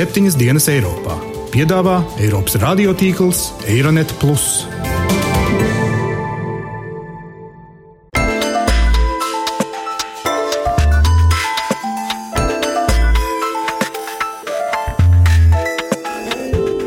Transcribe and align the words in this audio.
septiņas 0.00 0.36
dienas 0.40 0.64
Eiropā. 0.72 1.12
Piedāvā 1.52 1.98
Eiropas 2.24 2.54
radiotīkls 2.62 3.40
Eironet. 3.68 4.14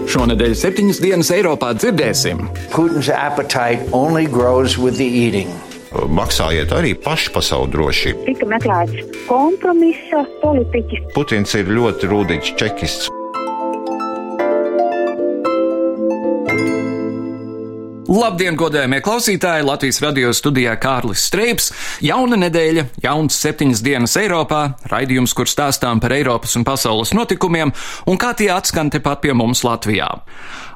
Šonadēļ 0.10 0.58
septiņas 0.58 1.04
dienas 1.04 1.30
Eiropā 1.38 1.76
dzirdēsim. 1.78 2.48
Putin's 2.74 3.12
appetite 3.14 3.86
only 3.94 4.26
grows 4.26 4.80
with 4.80 4.98
the 4.98 5.06
eating. 5.06 5.54
Maksājiet 5.94 6.74
arī 6.74 6.94
paši 6.98 7.34
par 7.36 7.46
savu 7.46 7.68
drošību. 7.74 8.26
Tika 8.30 8.48
meklēts 8.50 9.18
kompromisa 9.30 10.24
politiķis. 10.42 11.12
Putins 11.14 11.54
ir 11.60 11.70
ļoti 11.70 12.10
rūtīgs 12.10 12.56
čekists. 12.60 13.12
Labdien, 18.14 18.54
godējumie 18.54 19.00
klausītāji! 19.02 19.64
Latvijas 19.66 19.98
radio 20.04 20.30
studijā 20.38 20.76
Kārlis 20.78 21.24
Streips. 21.26 21.72
Jauna 22.04 22.38
nedēļa, 22.44 22.84
jauns 23.02 23.40
septiņas 23.42 23.82
dienas 23.82 24.14
Eiropā, 24.22 24.60
raidījums, 24.92 25.34
kur 25.34 25.50
stāstām 25.50 26.02
par 26.04 26.14
Eiropas 26.14 26.54
un 26.60 26.66
pasaules 26.68 27.16
notikumiem 27.18 27.72
un 28.06 28.20
kā 28.22 28.36
tie 28.38 28.52
atskan 28.54 28.92
tepat 28.94 29.24
pie 29.24 29.34
mums 29.34 29.64
Latvijā. 29.66 30.12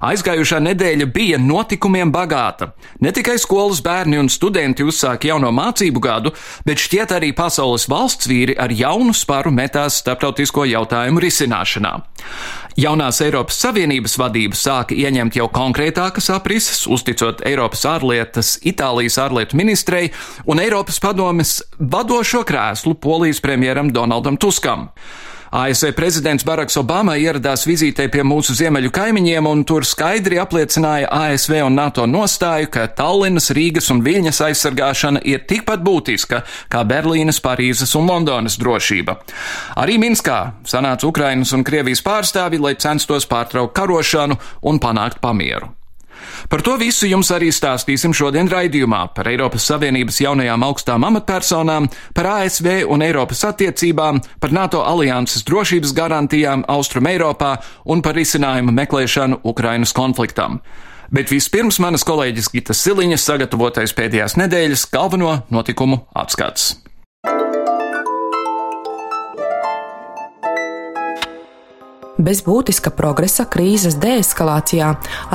Aizgājušā 0.08 0.63
nedēļa 0.66 1.10
bija 1.13 1.38
notikumiem 1.41 2.10
bagāta. 2.13 2.72
Ne 3.05 3.13
tikai 3.13 3.38
skolas 3.41 3.84
bērni 3.85 4.18
un 4.18 4.32
studenti 4.34 4.85
uzsāka 4.88 5.30
jauno 5.30 5.52
mācību 5.54 6.02
gadu, 6.02 6.34
bet 6.66 6.82
šķiet 6.82 7.13
arī 7.20 7.35
pasaules 7.38 7.85
valsts 7.90 8.30
vīri 8.30 8.58
ar 8.58 8.74
jaunu 8.74 9.13
sparu 9.13 9.54
metās 9.54 10.02
starptautisko 10.02 10.66
jautājumu 10.70 11.22
risināšanā. 11.22 11.94
Jaunās 12.77 13.18
Eiropas 13.26 13.57
Savienības 13.57 14.13
vadība 14.21 14.54
sāka 14.54 14.93
ieņemt 14.93 15.40
jau 15.40 15.48
konkrētākas 15.49 16.27
aprises, 16.29 16.84
uzticot 16.85 17.40
Eiropas 17.49 17.82
ārlietas 17.90 18.51
Itālijas 18.70 19.18
ārlietu 19.24 19.57
ministrei 19.57 20.12
un 20.46 20.62
Eiropas 20.62 21.01
padomes 21.01 21.55
vadošo 21.79 22.43
krēslu 22.46 22.93
Polijas 23.01 23.41
premjeram 23.41 23.90
Donaldam 23.96 24.38
Tuskam. 24.38 24.91
ASV 25.58 25.91
prezidents 25.98 26.44
Baraks 26.46 26.76
Obama 26.77 27.16
ieradās 27.18 27.63
vizītē 27.66 28.04
pie 28.13 28.22
mūsu 28.22 28.54
ziemeļu 28.54 28.91
kaimiņiem 28.94 29.48
un 29.50 29.63
tur 29.66 29.88
skaidri 29.90 30.38
apliecināja 30.38 31.08
ASV 31.10 31.55
un 31.66 31.74
NATO 31.80 32.05
nostāju, 32.05 32.70
ka 32.76 32.84
Tallinas, 33.00 33.50
Rīgas 33.58 33.90
un 33.90 34.04
Viļņas 34.05 34.41
aizsargāšana 34.52 35.24
ir 35.26 35.48
tikpat 35.50 35.82
būtiska 35.82 36.44
kā 36.70 36.84
Berlīnas, 36.85 37.41
Parīzes 37.41 37.96
un 37.98 38.05
Londonas 38.05 38.60
drošība. 38.62 39.18
Arī 39.82 39.98
Minskā 40.04 40.38
sanāca 40.62 41.10
Ukrainas 41.10 41.55
un 41.58 41.66
Krievijas 41.66 42.05
pārstāvi, 42.05 42.62
lai 42.62 42.76
censtos 42.78 43.26
pārtraukt 43.26 43.74
karošanu 43.82 44.38
un 44.62 44.78
panākt 44.78 45.18
pamieru. 45.26 45.74
Par 46.49 46.63
to 46.65 46.77
visu 46.79 47.07
jums 47.09 47.31
arī 47.35 47.49
stāstīsim 47.53 48.15
šodien 48.15 48.49
raidījumā 48.51 49.01
par 49.15 49.29
Eiropas 49.31 49.67
Savienības 49.70 50.21
jaunajām 50.23 50.65
augstām 50.67 51.05
amatpersonām, 51.07 51.89
par 52.15 52.31
ASV 52.37 52.83
un 52.87 53.05
Eiropas 53.05 53.43
attiecībām, 53.51 54.21
par 54.39 54.55
NATO 54.55 54.83
alianses 54.85 55.45
drošības 55.48 55.93
garantijām 55.98 56.65
Austrum 56.67 57.09
Eiropā 57.11 57.57
un 57.85 58.01
par 58.01 58.17
risinājumu 58.17 58.75
meklēšanu 58.81 59.41
Ukrainas 59.43 59.93
konfliktam. 59.98 60.61
Bet 61.11 61.31
vispirms 61.31 61.79
manas 61.79 62.03
kolēģis 62.07 62.51
Gitas 62.51 62.81
Siliņas 62.83 63.29
sagatavotais 63.29 63.95
pēdējās 63.95 64.35
nedēļas 64.41 64.89
galveno 64.91 65.38
notikumu 65.53 66.03
atskats. 66.16 66.87
Bez 72.18 72.40
būtiska 72.41 72.90
progresa 72.97 73.44
krīzes 73.46 74.00
deeskalācijā 74.01 74.88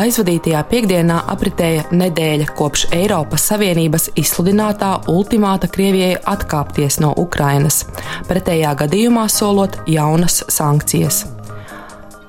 aizvadītajā 0.03 0.63
piekdienā 0.67 1.21
apritēja 1.31 1.85
nedēļa 1.95 2.49
kopš 2.59 2.89
Eiropas 2.97 3.45
Savienības 3.53 4.09
izsludinātā 4.19 4.97
ultimāta 5.13 5.71
Krievijai 5.71 6.17
atkāpties 6.35 6.99
no 7.05 7.13
Ukrainas, 7.23 7.85
pretējā 8.27 8.75
gadījumā 8.83 9.29
solot 9.31 9.79
jaunas 9.87 10.43
sankcijas. 10.51 11.23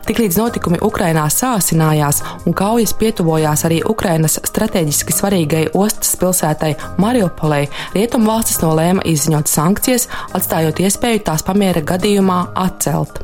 Tiklīdz 0.04 0.38
notikumi 0.38 0.78
Ukrainā 0.86 1.24
sāsinājās 1.32 2.20
un 2.46 2.54
kaujas 2.54 2.94
pietuvojās 3.00 3.64
arī 3.66 3.80
Ukrainas 3.90 4.36
strateģiski 4.44 5.16
svarīgai 5.16 5.64
ostas 5.74 6.14
pilsētai 6.20 6.76
Mariupolei, 7.02 7.70
Rietumvalstis 7.96 8.62
nolēma 8.62 9.02
izziņot 9.10 9.50
sankcijas, 9.50 10.10
atstājot 10.36 10.84
iespēju 10.84 11.24
tās 11.32 11.48
pamiera 11.48 11.82
gadījumā 11.82 12.44
atcelt. 12.68 13.24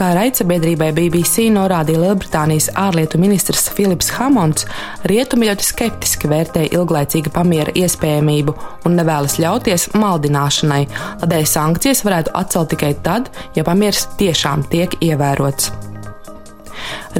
Kā 0.00 0.14
raidsabiedrībai 0.16 0.94
BBC 0.96 1.50
norādīja 1.52 2.00
Lielbritānijas 2.00 2.70
ārlietu 2.80 3.18
ministrs 3.20 3.66
Filips 3.76 4.06
Hamons, 4.16 4.64
rietumi 5.04 5.50
ļoti 5.50 5.66
skeptiski 5.66 6.30
vērtē 6.30 6.62
ilglaicīga 6.70 7.28
pamiera 7.34 7.74
iespējamību 7.76 8.54
un 8.88 8.96
nevēlas 8.96 9.36
ļauties 9.44 9.90
maldināšanai, 10.00 10.80
tādēļ 11.20 11.44
sankcijas 11.52 12.00
varētu 12.08 12.32
atcelt 12.40 12.72
tikai 12.72 12.94
tad, 13.04 13.28
ja 13.52 13.66
pamieris 13.68 14.06
tiešām 14.16 14.64
tiek 14.72 14.96
ievērots. 15.04 15.68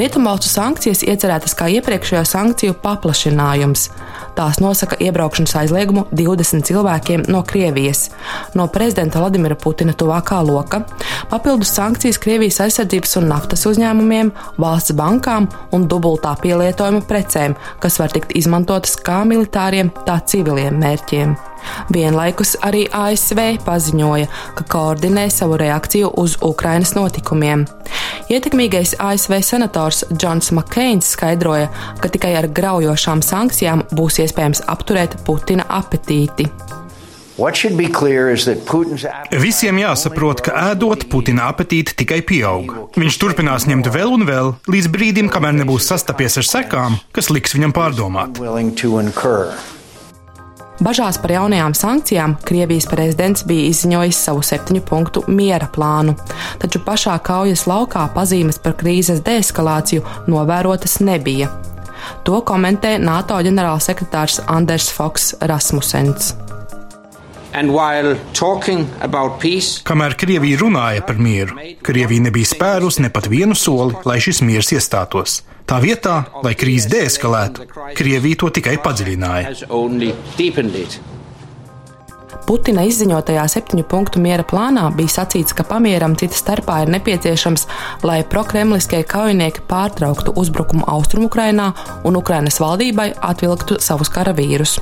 Rietumvalstu 0.01 0.49
sankcijas 0.49 1.05
iecerētas 1.05 1.53
kā 1.61 1.69
iepriekšējo 1.77 2.25
sankciju 2.33 2.81
paplašinājums. 2.81 3.91
Tās 4.39 4.61
nosaka 4.63 4.97
iebraukšanas 5.03 5.57
aizliegumu 5.63 6.07
20 6.17 6.65
cilvēkiem 6.69 7.27
no 7.33 7.43
Krievijas, 7.47 8.09
no 8.55 8.69
prezidenta 8.73 9.21
Vladimira 9.21 9.57
Putina 9.59 9.93
tuvākā 9.97 10.41
loka, 10.47 10.85
papildus 11.33 11.75
sankcijas 11.77 12.21
Krievijas 12.23 12.61
aizsardzības 12.67 13.19
un 13.21 13.31
naftas 13.33 13.67
uzņēmumiem, 13.71 14.33
valsts 14.61 14.97
bankām 14.97 15.51
un 15.77 15.87
dubultā 15.91 16.37
pielietojuma 16.43 17.05
precēm, 17.11 17.59
kas 17.83 18.01
var 18.01 18.15
tikt 18.15 18.37
izmantotas 18.39 18.97
kā 18.97 19.23
militāriem, 19.29 19.93
tā 20.07 20.21
civiliem 20.31 20.79
mērķiem. 20.81 21.50
Vienlaikus 21.95 22.57
arī 22.67 22.87
ASV 22.93 23.61
paziņoja, 23.67 24.31
ka 24.59 24.67
koordinē 24.71 25.29
savu 25.33 25.59
reakciju 25.61 26.13
uz 26.21 26.37
Ukrainas 26.43 26.95
notikumiem. 26.99 27.67
Ietekmīgais 28.31 28.95
ASV 29.03 29.41
senators 29.43 30.05
Džons 30.15 30.53
Makkeins 30.55 31.15
skaidroja, 31.17 31.71
ka 32.01 32.11
tikai 32.13 32.37
ar 32.39 32.47
graujošām 32.55 33.25
sankcijām 33.27 33.89
būs 33.91 34.21
iespējams 34.23 34.63
apturēt 34.71 35.19
Putina 35.27 35.67
apetīti. 35.81 36.47
Visiem 39.41 39.79
jāsaprot, 39.81 40.43
ka 40.45 40.55
ēdot 40.71 41.07
Putina 41.09 41.49
apetīti 41.49 41.97
tikai 42.03 42.21
pieaug. 42.27 42.75
Viņš 43.01 43.19
turpinās 43.23 43.65
ņemt 43.71 43.89
vēl 43.95 44.13
un 44.19 44.29
vēl, 44.29 44.53
līdz 44.69 44.93
brīdim, 44.93 45.33
kamēr 45.33 45.57
nebūs 45.63 45.89
sastapies 45.89 46.37
ar 46.43 46.49
sekām, 46.51 47.01
kas 47.17 47.33
liks 47.33 47.57
viņam 47.57 47.73
pārdomāt. 47.77 48.43
Bažās 50.81 51.19
par 51.21 51.35
jaunajām 51.35 51.75
sankcijām 51.77 52.39
Krievijas 52.41 52.87
prezidents 52.89 53.43
bija 53.45 53.69
izziņojis 53.69 54.21
savu 54.25 54.41
septiņu 54.41 54.81
punktu 54.89 55.23
miera 55.29 55.69
plānu, 55.69 56.15
taču 56.63 56.81
pašā 56.87 57.19
kaujas 57.21 57.67
laukā 57.69 58.07
pazīmes 58.15 58.57
par 58.65 58.79
krīzes 58.81 59.21
deeskalāciju 59.27 60.01
novērotas 60.33 60.97
nebija. 61.05 61.51
To 62.25 62.41
komentē 62.49 62.95
NATO 62.97 63.37
ģenerālsekretārs 63.45 64.41
Anders 64.49 64.89
Foks 64.97 65.35
Rasmussens. 65.45 66.33
Peace, 69.43 69.83
Kamēr 69.85 70.17
Krievija 70.17 70.63
runāja 70.63 71.05
par 71.05 71.21
mieru, 71.21 71.61
Krievija 71.85 72.31
nebija 72.31 72.55
spērus 72.55 73.03
ne 73.05 73.13
pat 73.13 73.29
vienu 73.29 73.59
soli, 73.59 74.01
lai 74.07 74.21
šis 74.23 74.41
miers 74.47 74.73
iestātos. 74.73 75.43
Tā 75.71 75.77
vietā, 75.79 76.25
lai 76.43 76.57
krīze 76.59 76.91
deeskalētu, 76.91 77.69
Krievija 77.95 78.41
to 78.43 78.49
tikai 78.57 78.75
padziļināja. 78.83 79.53
Putina 82.49 82.83
izziņotajā 82.89 83.45
septiņu 83.53 83.85
punktu 83.87 84.19
miera 84.19 84.43
plānā 84.43 84.89
bija 84.97 85.13
sacīts, 85.21 85.55
ka 85.55 85.63
pamieram 85.71 86.17
cita 86.19 86.35
starpā 86.35 86.81
ir 86.83 86.91
nepieciešams, 86.97 87.69
lai 88.03 88.19
prokremliskie 88.27 89.05
kaujinieki 89.07 89.63
pārtrauktu 89.71 90.35
uzbrukumu 90.43 90.83
Austrumukrainā 90.91 91.71
un 92.03 92.19
Ukrainas 92.19 92.59
valdībai 92.59 93.13
atvilktu 93.31 93.79
savus 93.79 94.11
karavīrus. 94.11 94.81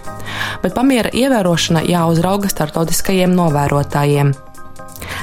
Bet 0.65 0.73
pamiera 0.79 1.13
ievērošana 1.13 1.85
jāuzrauga 1.85 2.49
startautiskajiem 2.49 3.37
novērotājiem. 3.37 4.33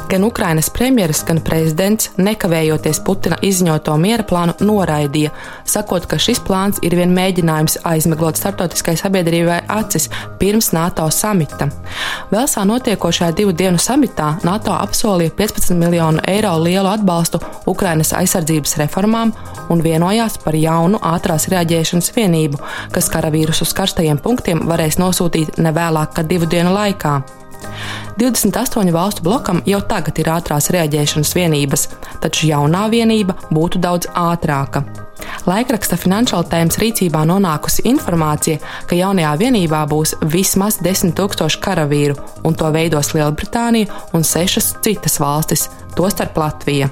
Gan 0.10 0.24
Ukrainas 0.24 0.70
premjeras, 0.70 1.24
gan 1.26 1.40
prezidents, 1.42 2.12
nekavējoties 2.18 3.00
Putina 3.06 3.40
izziņoto 3.42 3.96
miera 3.98 4.24
plānu, 4.28 4.54
noraidīja, 4.62 5.32
sakot, 5.66 6.06
ka 6.06 6.20
šis 6.22 6.44
plāns 6.46 6.78
ir 6.86 6.94
vien 7.00 7.14
mēģinājums 7.16 7.80
aizmeglot 7.90 8.38
starptautiskai 8.38 8.94
sabiedrībai 9.02 9.64
acis 9.74 10.06
pirms 10.38 10.70
NATO 10.78 11.08
samita. 11.10 11.72
Velsā 12.30 12.68
notiekošajā 12.70 13.32
divu 13.40 13.56
dienu 13.58 13.82
samitā 13.82 14.36
NATO 14.46 14.76
apsolīja 14.78 15.34
15 15.40 15.74
miljonu 15.80 16.22
eiro 16.30 16.54
lielu 16.62 16.92
atbalstu 16.92 17.42
Ukrainas 17.66 18.14
aizsardzības 18.14 18.78
reformām 18.84 19.34
un 19.74 19.82
vienojās 19.82 20.38
par 20.44 20.58
jaunu 20.60 21.00
ātrās 21.02 21.50
reaģēšanas 21.50 22.12
vienību, 22.14 22.62
kas 22.94 23.10
karavīrus 23.10 23.64
uz 23.66 23.74
karstajiem 23.74 24.22
punktiem 24.22 24.68
varēs 24.70 25.00
nosūtīt 25.02 25.58
nevēlāk 25.58 26.14
kā 26.14 26.28
divu 26.30 26.46
dienu 26.52 26.78
laikā. 26.78 27.16
28 28.18 28.94
valstu 28.96 29.24
blokam 29.24 29.62
jau 29.68 29.82
tagad 29.84 30.20
ir 30.22 30.30
ātrās 30.32 30.70
reaģēšanas 30.72 31.34
vienības, 31.36 31.88
taču 32.24 32.48
jaunā 32.52 32.86
vienība 32.94 33.36
būtu 33.52 33.82
daudz 33.84 34.08
ātrāka. 34.16 34.86
Laikraksta 35.46 35.98
Financial 36.00 36.44
Times 36.50 36.80
rīcībā 36.82 37.22
nonākusi 37.28 37.86
informācija, 37.92 38.60
ka 38.90 38.98
jaunajā 38.98 39.36
vienībā 39.42 39.84
būs 39.90 40.16
vismaz 40.34 40.80
10 40.84 41.16
000 41.18 41.62
karavīru, 41.62 42.18
un 42.44 42.58
to 42.58 42.72
veidos 42.74 43.14
Lielbritānija 43.16 44.04
un 44.14 44.26
sešas 44.26 44.76
citas 44.86 45.20
valstis, 45.22 45.70
tostarp 45.96 46.38
Latvija. 46.42 46.90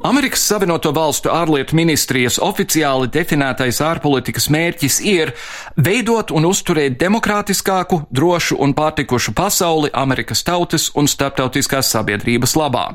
Amerikas 0.00 0.40
Savienoto 0.48 0.94
Valstu 0.96 1.28
ārlietu 1.28 1.76
ministrijas 1.76 2.38
oficiāli 2.40 3.10
definētais 3.12 3.82
ārpolitikas 3.84 4.46
mērķis 4.48 4.94
ir 5.04 5.32
veidot 5.76 6.30
un 6.32 6.46
uzturēt 6.48 6.96
demokrātiskāku, 7.02 8.06
drošu 8.08 8.56
un 8.64 8.72
pārtikušu 8.72 9.34
pasauli 9.36 9.90
Amerikas 9.92 10.40
tautas 10.46 10.88
un 10.96 11.04
starptautiskās 11.04 11.92
sabiedrības 11.92 12.56
labā. 12.56 12.86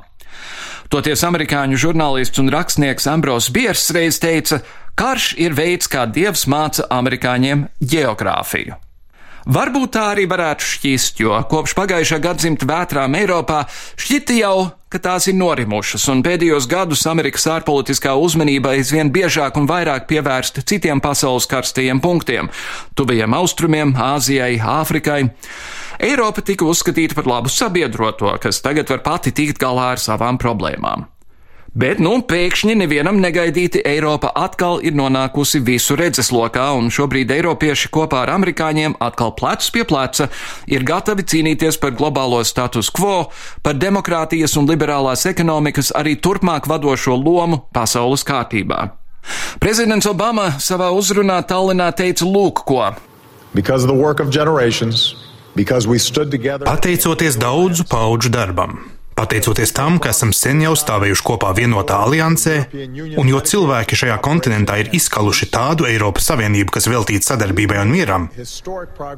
Toties 0.90 1.22
amerikāņu 1.28 1.78
žurnālists 1.84 2.42
un 2.42 2.50
rakstnieks 2.50 3.06
Ambros 3.12 3.52
Biers 3.54 3.86
reiz 3.94 4.18
teica, 4.22 4.64
karš 4.98 5.36
ir 5.38 5.54
veids, 5.54 5.86
kā 5.86 6.08
dievs 6.10 6.48
māca 6.50 6.88
amerikāņiem 6.90 7.68
geogrāfiju. 7.86 8.80
Varbūt 9.46 9.92
tā 9.94 10.08
arī 10.16 10.26
varētu 10.26 10.66
šķist, 10.66 11.22
jo 11.22 11.38
kopš 11.52 11.76
pagājušā 11.78 12.18
gadsimta 12.18 12.66
vētrām 12.66 13.14
Eiropā 13.20 13.60
šķita 13.94 14.40
jau, 14.40 14.56
ka 14.96 15.02
tās 15.10 15.28
ir 15.28 15.36
norimušas, 15.36 16.06
un 16.14 16.22
pēdējos 16.24 16.70
gadus 16.72 17.04
Amerikas 17.12 17.44
ārpolitiskā 17.52 18.14
uzmanība 18.16 18.72
aizvien 18.78 19.10
biežāk 19.12 19.58
un 19.60 19.68
vairāk 19.68 20.08
pievērsta 20.08 20.64
citiem 20.64 21.02
pasaules 21.04 21.50
karstajiem 21.52 22.00
punktiem- 22.00 22.48
tuvajiem 22.98 23.36
austrumiem, 23.36 23.92
Āzijai, 23.92 24.56
Āfrikai. 24.60 25.32
Eiropa 26.00 26.42
tika 26.42 26.64
uzskatīta 26.66 27.16
par 27.16 27.28
labu 27.28 27.50
sabiedroto, 27.50 28.40
kas 28.40 28.62
tagad 28.62 28.90
var 28.90 29.00
pati 29.00 29.32
tikt 29.32 29.60
galā 29.60 29.92
ar 29.92 29.98
savām 29.98 30.40
problēmām. 30.40 31.15
Bet, 31.76 32.00
nu, 32.00 32.22
pēkšņi 32.24 32.78
nevienam 32.80 33.18
negaidīti 33.20 33.82
Eiropa 33.84 34.30
atkal 34.40 34.78
ir 34.80 34.94
nonākusi 34.96 35.60
visu 35.60 35.98
redzeslokā, 36.00 36.70
un 36.72 36.88
šobrīd 36.88 37.34
Eiropieši 37.36 37.90
kopā 37.92 38.22
ar 38.24 38.32
amerikāņiem 38.38 38.96
atkal 39.04 39.34
plecs 39.36 39.68
pie 39.76 39.84
pleca 39.84 40.30
ir 40.72 40.86
gatavi 40.88 41.26
cīnīties 41.28 41.76
par 41.84 41.92
globālo 42.00 42.40
status 42.48 42.88
quo, 42.96 43.26
par 43.60 43.76
demokrātijas 43.76 44.56
un 44.56 44.72
liberālās 44.72 45.28
ekonomikas 45.28 45.92
arī 46.00 46.16
turpmāk 46.16 46.72
vadošo 46.72 47.20
lomu 47.20 47.66
pasaules 47.76 48.24
kārtībā. 48.24 48.94
Prezidents 49.60 50.08
Obama 50.08 50.54
savā 50.64 50.94
uzrunā 50.96 51.42
Tallinā 51.44 51.92
teica 51.92 52.24
lūk 52.24 52.64
ko. 52.64 52.88
Pateicoties 56.66 57.36
daudzu 57.40 57.84
pauģu 57.92 58.32
darbam, 58.32 58.80
Pateicoties 59.16 59.72
tam, 59.72 59.96
ka 60.04 60.12
esam 60.12 60.34
sen 60.36 60.60
jau 60.60 60.74
stāvējuši 60.76 61.24
kopā 61.24 61.54
vienotā 61.56 62.02
aliansē, 62.04 62.56
un 63.16 63.30
jo 63.32 63.40
cilvēki 63.40 63.96
šajā 64.02 64.18
kontinentā 64.24 64.76
ir 64.82 64.90
izkaluši 64.98 65.48
tādu 65.54 65.88
Eiropas 65.88 66.28
Savienību, 66.28 66.74
kas 66.76 66.90
veltīta 66.92 67.32
sadarbībai 67.32 67.80
un 67.86 67.94
mieram, 67.96 68.26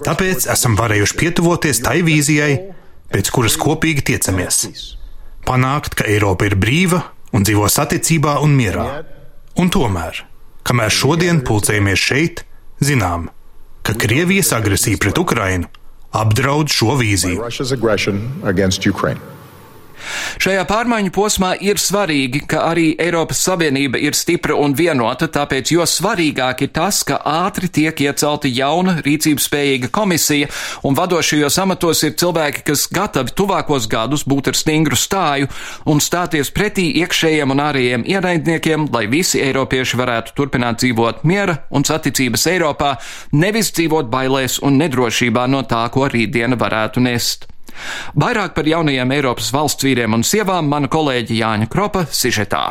tāpēc 0.06 0.46
esam 0.54 0.78
varējuši 0.78 1.18
pietuvoties 1.18 1.82
tai 1.82 2.04
vīzijai, 2.06 2.52
pēc 3.10 3.32
kuras 3.34 3.58
kopīgi 3.58 4.06
tiecamies. 4.12 4.60
Panākt, 5.48 5.98
ka 5.98 6.06
Eiropa 6.06 6.46
ir 6.46 6.58
brīva 6.62 7.02
un 7.34 7.48
dzīvo 7.48 7.66
saticībā 7.72 8.36
un 8.46 8.54
mierā. 8.60 8.86
Un 9.58 9.72
tomēr, 9.74 10.20
kamēr 10.68 10.94
šodien 10.94 11.42
pulcējamies 11.48 12.04
šeit, 12.04 12.44
zinām, 12.86 13.32
ka 13.82 13.98
Krievijas 13.98 14.54
agresija 14.54 15.02
pret 15.02 15.18
Ukrainu 15.18 15.72
apdraud 16.14 16.70
šo 16.70 17.00
vīziju. 17.02 17.42
Šajā 20.42 20.64
pārmaiņu 20.70 21.12
posmā 21.16 21.54
ir 21.64 21.80
svarīgi, 21.82 22.44
ka 22.50 22.64
arī 22.70 22.92
Eiropas 23.02 23.42
Savienība 23.48 24.00
ir 24.02 24.16
stipra 24.18 24.56
un 24.58 24.76
vienota, 24.78 25.28
tāpēc 25.32 25.72
jo 25.74 25.86
svarīgāk 25.88 26.64
ir 26.66 26.72
tas, 26.76 27.02
ka 27.08 27.20
ātri 27.26 27.70
tiek 27.74 28.02
iecelta 28.06 28.50
jauna 28.52 28.98
rīcības 29.06 29.48
spējīga 29.50 29.92
komisija, 29.94 30.52
un 30.88 30.98
vadošajos 30.98 31.60
amatos 31.64 32.04
ir 32.08 32.16
cilvēki, 32.20 32.64
kas 32.70 32.88
gatavi 32.94 33.34
tuvākos 33.38 33.90
gadus 33.92 34.26
būt 34.28 34.52
ar 34.52 34.60
stingru 34.60 35.00
stāju 35.00 35.50
un 35.90 36.02
stāties 36.04 36.54
pretī 36.54 36.90
iekšējiem 37.02 37.56
un 37.56 37.64
ārējiem 37.66 38.08
ienaidniekiem, 38.08 38.88
lai 38.94 39.06
visi 39.12 39.42
eiropieši 39.44 40.00
varētu 40.00 40.38
turpināt 40.38 40.84
dzīvot 40.84 41.26
miera 41.28 41.62
un 41.74 41.86
saticības 41.88 42.48
Eiropā, 42.54 42.96
nevis 43.34 43.74
dzīvot 43.76 44.10
bailēs 44.14 44.62
un 44.64 44.80
nedrošībā 44.82 45.48
no 45.52 45.66
tā, 45.68 45.84
ko 45.94 46.08
rītdiena 46.12 46.60
varētu 46.60 47.04
nest. 47.04 47.50
Vairāk 48.18 48.56
par 48.58 48.68
jaunajiem 48.68 49.16
Eiropas 49.20 49.54
valsts 49.54 49.88
vīriem 49.88 50.18
un 50.18 50.26
sievām 50.28 50.70
mana 50.72 50.92
kolēģi 50.92 51.42
Jāņa 51.42 51.72
Kropa 51.72 52.06
sižetā. 52.12 52.66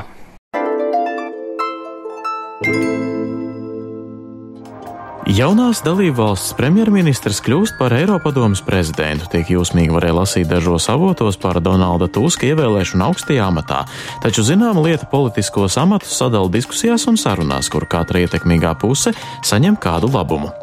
Jaunās 5.26 5.80
dalībvalsts 5.82 6.54
premjerministrs 6.54 7.40
kļūst 7.42 7.74
par 7.80 7.90
Eiropadomas 7.92 8.60
prezidentu. 8.62 9.26
Tiek 9.32 9.48
jūsmīgi 9.50 9.90
varēja 9.90 10.14
lasīt 10.20 10.46
dažos 10.48 10.86
avotos 10.92 11.34
par 11.42 11.58
Donalda 11.58 12.06
Tuska 12.06 12.46
ievēlēšanu 12.46 13.08
augstajā 13.08 13.48
amatā, 13.50 13.80
taču 14.22 14.46
zināma 14.46 14.84
lieta 14.86 15.08
politiskos 15.10 15.76
amatus 15.82 16.14
sadala 16.16 16.48
diskusijās 16.54 17.08
un 17.10 17.18
sarunās, 17.18 17.68
kur 17.68 17.88
katra 17.90 18.22
ietekmīgā 18.22 18.76
puse 18.78 19.12
saņem 19.44 19.76
kādu 19.82 20.14
labumu. 20.14 20.54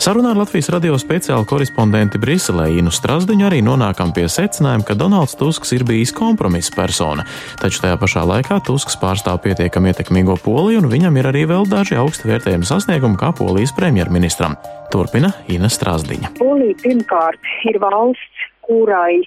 Sarunā 0.00 0.30
ar 0.32 0.38
Latvijas 0.40 0.70
radio 0.72 0.94
speciālu 0.96 1.44
korespondenti 1.44 2.16
Briselē 2.16 2.70
Inu 2.72 2.88
Strasdiņu 2.88 3.44
arī 3.50 3.58
nonākam 3.60 4.14
pie 4.16 4.22
secinājuma, 4.32 4.86
ka 4.88 4.94
Donalds 4.96 5.34
Tusks 5.36 5.74
ir 5.76 5.84
bijis 5.84 6.14
kompromisa 6.16 6.72
persona, 6.72 7.26
taču 7.60 7.82
tajā 7.82 7.98
pašā 8.00 8.22
laikā 8.30 8.62
Tusks 8.64 8.96
pārstāv 8.96 9.42
pietiekami 9.44 9.92
ietekmīgo 9.92 10.38
poliju, 10.40 10.80
un 10.80 10.88
viņam 10.88 11.20
ir 11.20 11.28
arī 11.28 11.44
vēl 11.52 11.68
daži 11.68 12.00
augsti 12.00 12.30
vērtējumi 12.32 12.70
sasniegumi 12.70 13.20
kā 13.20 13.34
polijas 13.36 13.76
premjerministram. 13.76 14.56
Turpina 14.88 15.34
Ina 15.52 15.68
Strasdiņa. 15.68 16.32
Polija 16.40 16.80
pirmkārt 16.80 17.52
ir 17.68 17.76
valsts, 17.84 18.46
kurai 18.64 19.20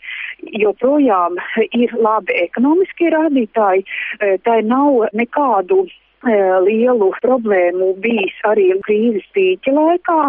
joprojām 0.57 1.37
ir 1.69 1.93
labi 2.01 2.41
ekonomiskie 2.47 3.13
rādītāji, 3.13 3.85
tai 4.41 4.63
nav 4.65 5.05
nekādu 5.13 5.83
lielu 6.23 7.11
problēmu 7.21 7.93
bijis 8.03 8.35
arī 8.47 8.71
krīzes 8.85 9.25
pīķa 9.35 9.73
laikā. 9.75 10.19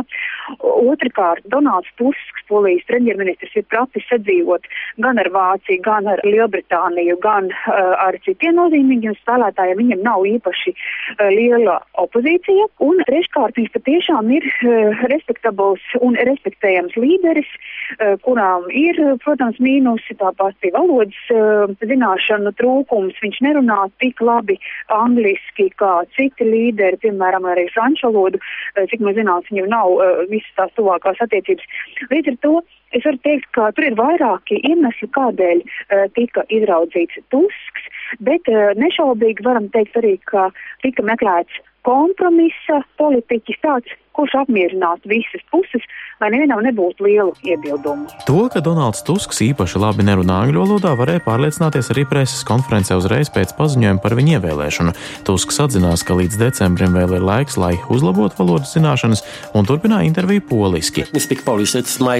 Otrakārt, 0.60 1.44
Donalds 1.48 1.88
Tusks, 1.98 2.44
polijas 2.48 2.84
premjerministrs, 2.88 3.54
ir 3.56 3.64
pratis 3.70 4.04
sadzīvot 4.10 4.66
gan 5.02 5.18
ar 5.18 5.30
Vāciju, 5.34 5.80
gan 5.84 6.08
ar 6.10 6.20
Lielbritāniju, 6.24 7.16
gan 7.22 7.50
uh, 7.50 7.94
ar 8.04 8.18
citiem 8.24 8.58
nozīmīgiem 8.58 9.16
spēlētājiem. 9.22 9.80
Viņam 9.80 10.04
nav 10.04 10.26
īpaši 10.28 10.74
uh, 10.74 11.28
liela 11.32 11.80
opozīcija. 12.00 12.68
Un 12.84 13.00
treškārt, 13.08 13.56
viņš 13.58 13.72
patiešām 13.78 14.30
ir 14.36 14.48
uh, 14.50 15.04
respektabls 15.12 15.84
un 16.00 16.18
respektējams 16.28 16.98
līderis, 17.00 17.50
uh, 17.54 18.14
kurām 18.26 18.68
ir, 18.70 19.00
protams, 19.24 19.60
mīnusi 19.62 20.18
tāpat 20.20 20.70
valodas 20.74 21.18
uh, 21.32 21.72
zināšanu 21.80 22.54
trūkums. 22.60 23.16
Viņš 23.24 23.40
nerunā 23.46 23.80
tik 24.02 24.20
labi 24.24 24.58
angliski, 24.92 25.70
kā 25.84 25.92
citi 26.16 26.46
līderi, 26.48 27.00
piemēram, 27.04 27.48
arī 27.50 27.66
franču 27.74 28.08
valodu, 28.08 28.40
eh, 28.76 28.86
cik 28.90 29.04
man 29.04 29.16
zināms, 29.18 29.50
viņam 29.50 29.68
nav 29.72 29.92
uh, 29.96 30.22
visas 30.30 30.56
tās 30.58 30.72
tuvākās 30.78 31.20
attiecības. 31.26 31.68
Līdz 32.12 32.32
ar 32.32 32.40
to 32.46 32.54
es 32.96 33.04
varu 33.04 33.20
teikt, 33.26 33.50
ka 33.56 33.70
tur 33.76 33.88
ir 33.88 33.98
vairāki 33.98 34.60
iemesli, 34.70 35.10
kādēļ 35.18 35.62
uh, 35.66 36.06
tika 36.16 36.46
izraudzīts 36.48 37.20
Tusks, 37.34 37.92
bet 38.24 38.50
uh, 38.52 38.72
nešaubīgi 38.80 39.46
varam 39.46 39.70
teikt 39.74 40.00
arī, 40.00 40.16
ka 40.30 40.48
tika 40.86 41.06
meklēts 41.06 41.62
kompromisa 41.84 42.80
politiķis 42.98 43.60
tāds, 43.62 43.92
kurš 44.14 44.36
apmierinātu 44.44 45.10
visas 45.10 45.42
puses, 45.50 45.82
lai 46.22 46.30
nevienam 46.32 46.62
nebūtu 46.64 47.04
lielu 47.04 47.32
iebildumu. 47.42 48.06
To, 48.28 48.46
ka 48.52 48.62
Donalds 48.64 49.02
Tusks 49.06 49.42
īpaši 49.44 49.80
labi 49.82 50.06
nerunā 50.06 50.36
angļu 50.44 50.62
valodā, 50.62 50.94
varēja 50.98 51.24
pārliecināties 51.26 51.90
arī 51.94 52.06
preses 52.10 52.44
konferencē 52.46 52.96
uzreiz 53.00 53.30
pēc 53.34 53.56
paziņojuma 53.58 54.02
par 54.04 54.14
viņu 54.18 54.36
ievēlēšanu. 54.38 54.94
Tusks 55.26 55.58
atzinās, 55.66 56.06
ka 56.06 56.16
līdz 56.20 56.38
decembrim 56.44 56.94
vēl 56.94 57.18
ir 57.18 57.26
laiks, 57.26 57.58
lai 57.60 57.74
uzlabotu 57.90 58.38
valodas 58.42 58.76
zināšanas, 58.76 59.24
un 59.58 59.66
turpināja 59.68 60.06
interviju 60.08 60.46
poliski. 60.52 61.08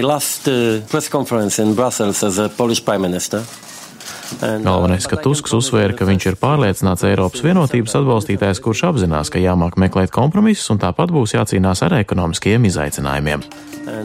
Last, 0.05 0.51
uh, 0.51 0.83
Galvenais, 4.41 5.07
ka 5.09 5.19
Tusks 5.21 5.53
uzsvēra, 5.55 5.95
ka 5.97 6.07
viņš 6.07 6.29
ir 6.31 6.39
pārliecināts 6.41 7.05
Eiropas 7.07 7.43
vienotības 7.45 7.97
atbalstītājs, 8.01 8.63
kurš 8.63 8.85
apzinās, 8.91 9.31
ka 9.33 9.41
jāmāk 9.41 9.79
meklēt 9.81 10.13
kompromisus 10.15 10.71
un 10.73 10.81
tāpat 10.81 11.13
būs 11.15 11.37
jācīnās 11.37 11.85
ar 11.85 11.99
ekonomiskiem 12.01 12.67
izaicinājumiem. 12.71 13.45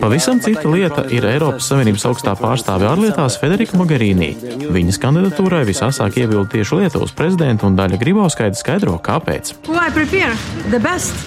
Pavisam 0.01 0.41
cita 0.41 0.69
lieta 0.69 1.07
ir 1.09 1.25
Eiropas 1.25 1.71
Savienības 1.71 2.05
augstā 2.11 2.35
pārstāve 2.37 2.85
ārlietās 2.89 3.39
Federika 3.41 3.79
Mogherini. 3.81 4.29
Viņas 4.73 4.99
kandidatūrai 5.01 5.63
visāsāk 5.69 6.19
iebilda 6.21 6.51
tieši 6.53 6.83
Lietuvas 6.83 7.15
prezidenta 7.17 7.65
un 7.69 7.79
daļa 7.79 7.97
Gribauskaita 8.01 8.59
skaidro, 8.61 8.99
kāpēc. 9.01 9.55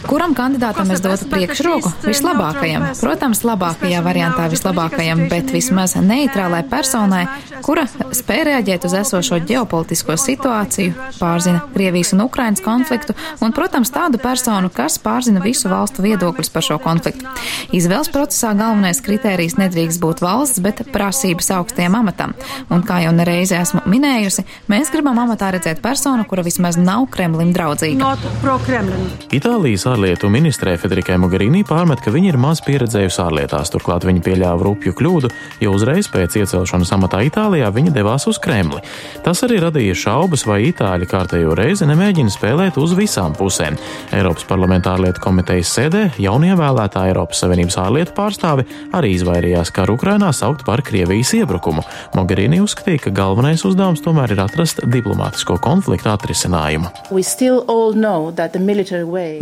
Kuram 0.06 0.36
kandidātam 0.38 0.94
es 0.94 1.02
dotu 1.02 1.30
priekšroku? 1.34 1.94
Vislabākajam. 2.06 2.86
Protams, 3.02 3.42
labākajā 3.48 4.04
variantā 4.06 4.46
vislabākajam, 4.54 5.26
bet 5.34 5.50
vismaz 5.54 5.98
neitrālai 5.98 6.62
personai, 6.70 7.26
kura 7.66 7.88
spēj 8.14 8.46
reaģēt 8.52 8.83
uz 8.88 8.96
esošo 8.98 9.40
ģeopolitisko 9.48 10.16
situāciju, 10.20 10.94
pārzina 11.20 11.64
Krievijas 11.74 12.14
un 12.16 12.24
Ukrainas 12.26 12.64
konfliktu, 12.64 13.16
un, 13.44 13.54
protams, 13.56 13.92
tādu 13.94 14.20
personu, 14.22 14.72
kas 14.74 15.00
pārzina 15.02 15.44
visu 15.44 15.72
valstu 15.72 16.04
viedokļus 16.06 16.52
par 16.54 16.66
šo 16.66 16.80
konfliktu. 16.84 17.28
Izvēles 17.76 18.12
procesā 18.14 18.54
galvenais 18.58 19.02
kritērijs 19.04 19.58
nedrīkst 19.60 20.02
būt 20.04 20.24
valsts, 20.24 20.62
bet 20.64 20.84
prasības 20.94 21.52
augstajam 21.58 21.98
amatam. 22.00 22.36
Un, 22.70 22.84
kā 22.88 23.02
jau 23.04 23.14
nereizi 23.16 23.58
esmu 23.60 23.84
minējusi, 23.90 24.46
mēs 24.72 24.92
gribam 24.94 25.20
amatā 25.24 25.52
redzēt 25.56 25.82
personu, 25.84 26.26
kura 26.30 26.46
vismaz 26.46 26.80
nav 26.80 27.08
Kremlim 27.14 27.54
draudzīga. 27.56 28.16
Itālijas 29.34 29.88
ārlietu 29.90 30.30
ministrē 30.34 30.76
Federikai 30.82 31.20
Mogherini 31.22 31.64
pārmet, 31.68 32.02
ka 32.04 32.14
viņa 32.14 32.34
ir 32.34 32.40
maz 32.42 32.64
pieredzējusi 32.66 33.22
ārlietās. 33.24 33.72
Turklāt 33.74 34.08
viņa 34.08 34.24
pieļāva 34.26 34.68
rupju 34.68 34.96
kļūdu, 34.98 35.32
jo 35.64 35.76
uzreiz 35.76 36.10
pēc 36.12 36.40
iecelšanas 36.42 36.94
amatā 36.98 37.22
Itālijā 37.28 37.70
viņa 37.74 37.94
devās 37.96 38.28
uz 38.30 38.40
Kremli. 38.42 38.73
Tas 39.24 39.44
arī 39.46 39.60
radīja 39.64 39.96
šaubas, 39.98 40.46
vai 40.50 40.62
itāļi 40.70 41.10
kārtējo 41.10 41.56
reizi 41.58 41.88
nemēģina 41.90 42.34
spēlēt 42.34 42.80
uz 42.82 42.96
visām 42.98 43.36
pusēm. 43.38 43.78
Eiropas 44.16 44.46
parlamenta 44.50 44.94
ārlietu 44.96 45.24
komitejas 45.24 45.72
sēdē 45.78 46.04
jaunievēlētā 46.22 47.08
Eiropas 47.12 47.44
Savienības 47.44 47.80
ārlietu 47.84 48.16
pārstāve 48.18 48.68
arī 48.96 49.14
izvairījās 49.18 49.72
karu 49.76 49.98
Ukrainā 49.98 50.32
saukt 50.36 50.66
par 50.68 50.84
Krievijas 50.86 51.34
iebrukumu. 51.38 51.84
Mogherini 52.18 52.62
uzskatīja, 52.64 53.06
ka 53.06 53.16
galvenais 53.16 53.64
uzdevums 53.68 54.04
tomēr 54.06 54.36
ir 54.36 54.44
atrast 54.44 54.84
diplomātisko 54.90 55.58
konfliktu 55.64 56.12
atrisinājumu. 56.14 56.92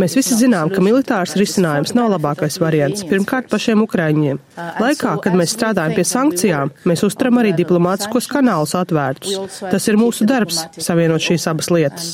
Mēs 0.02 0.18
visi 0.18 0.38
zinām, 0.38 0.72
ka 0.74 0.84
militārs 0.84 1.36
risinājums 1.40 1.96
nav 1.98 2.12
labākais 2.16 2.60
variants. 2.62 3.06
Pirmkārt, 3.08 3.50
pašiem 3.52 3.84
ukraiņiem. 3.86 4.40
Laikā, 4.82 5.16
kad 5.24 5.36
mēs 5.38 5.56
strādājam 5.56 5.96
pie 5.98 6.06
sankcijām, 6.08 6.72
mēs 6.88 7.04
uzturam 7.08 7.42
arī 7.42 7.54
diplomātiskos 7.58 8.30
kanālus 8.32 8.76
atvērtus. 9.22 9.72
Tas 9.72 9.88
ir 9.88 10.00
mūsu 10.02 10.28
darbs- 10.30 10.64
savienot 10.88 11.22
šīs 11.22 11.48
abas 11.52 11.70
lietas. 11.74 12.14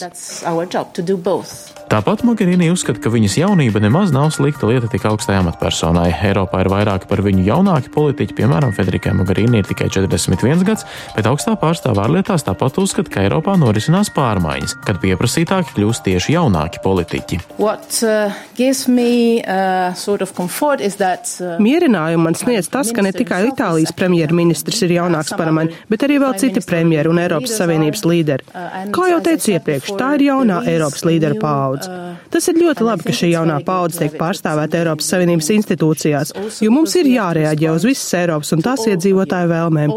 Tāpat 1.88 2.20
Mogherini 2.28 2.68
uzskata, 2.68 3.00
ka 3.00 3.08
viņas 3.08 3.38
jaunība 3.40 3.80
nemaz 3.80 4.10
nav 4.12 4.28
slikta 4.36 4.68
lieta 4.68 4.90
tik 4.92 5.06
augstai 5.08 5.38
amatpersonai. 5.40 6.10
Eiropā 6.28 6.60
ir 6.66 6.68
vairāki 6.74 7.08
par 7.08 7.22
viņu 7.24 7.46
jaunāki 7.48 7.94
politiķi, 7.94 8.36
piemēram, 8.36 8.74
Federikai 8.76 9.14
Mogherini 9.16 9.62
ir 9.62 9.70
tikai 9.70 9.88
41 9.96 10.66
gads, 10.68 10.84
bet 11.16 11.30
augstā 11.32 11.54
pārstāvā 11.62 12.04
ārlietās 12.04 12.44
tāpat 12.44 12.82
uzskata, 12.82 13.14
ka 13.14 13.24
Eiropā 13.24 13.56
norisinās 13.62 14.12
pārmaiņas, 14.18 14.74
kad 14.84 15.00
pieprasītāki 15.00 15.78
kļūst 15.78 16.04
tieši 16.10 16.36
jaunāki 16.36 16.82
politiķi. 16.84 17.40
What, 17.56 18.02
uh, 18.04 18.36
me, 18.92 19.40
uh, 19.40 19.96
sort 19.96 20.28
of 20.28 20.36
that, 21.00 21.32
uh, 21.40 21.56
Mierinājumu 21.64 22.28
man 22.28 22.36
sniedz 22.36 22.68
tas, 22.68 22.92
ka 22.92 23.00
ne 23.08 23.16
tikai 23.16 23.46
Itālijas 23.54 23.96
premjerministrs 23.96 24.84
ir 24.84 24.98
jaunāks 24.98 25.32
par 25.40 25.54
mani, 25.56 25.72
bet 25.88 26.04
arī 26.04 26.20
vēl 26.20 26.36
citi 26.36 26.68
premjeri 26.68 27.08
un 27.08 27.24
Eiropas 27.24 27.56
Savienības 27.62 28.04
līderi. 28.04 28.52
Kā 28.92 29.10
jau 29.14 29.24
teicu 29.24 29.56
iepriekš, 29.56 29.96
tā 29.96 30.18
ir 30.20 30.28
jaunā 30.34 30.66
Eiropas 30.68 31.08
līdera 31.08 31.40
paudze 31.40 31.77
paudze. 31.80 32.27
Tas 32.32 32.48
ir 32.52 32.60
ļoti 32.60 32.86
labi, 32.86 33.08
ka 33.08 33.16
šī 33.16 33.32
jaunā 33.32 33.58
paudze 33.68 34.04
tiek 34.04 34.18
pārstāvēta 34.20 34.82
Eiropas 34.82 35.08
Savienības 35.14 35.50
institūcijās, 35.56 36.34
jo 36.64 36.72
mums 36.74 36.96
ir 37.00 37.10
jārēģē 37.14 37.74
uz 37.74 37.88
visas 37.88 38.18
Eiropas 38.20 38.52
un 38.56 38.64
tās 38.66 38.84
iedzīvotāju 38.90 39.52
vēlmēm. 39.54 39.94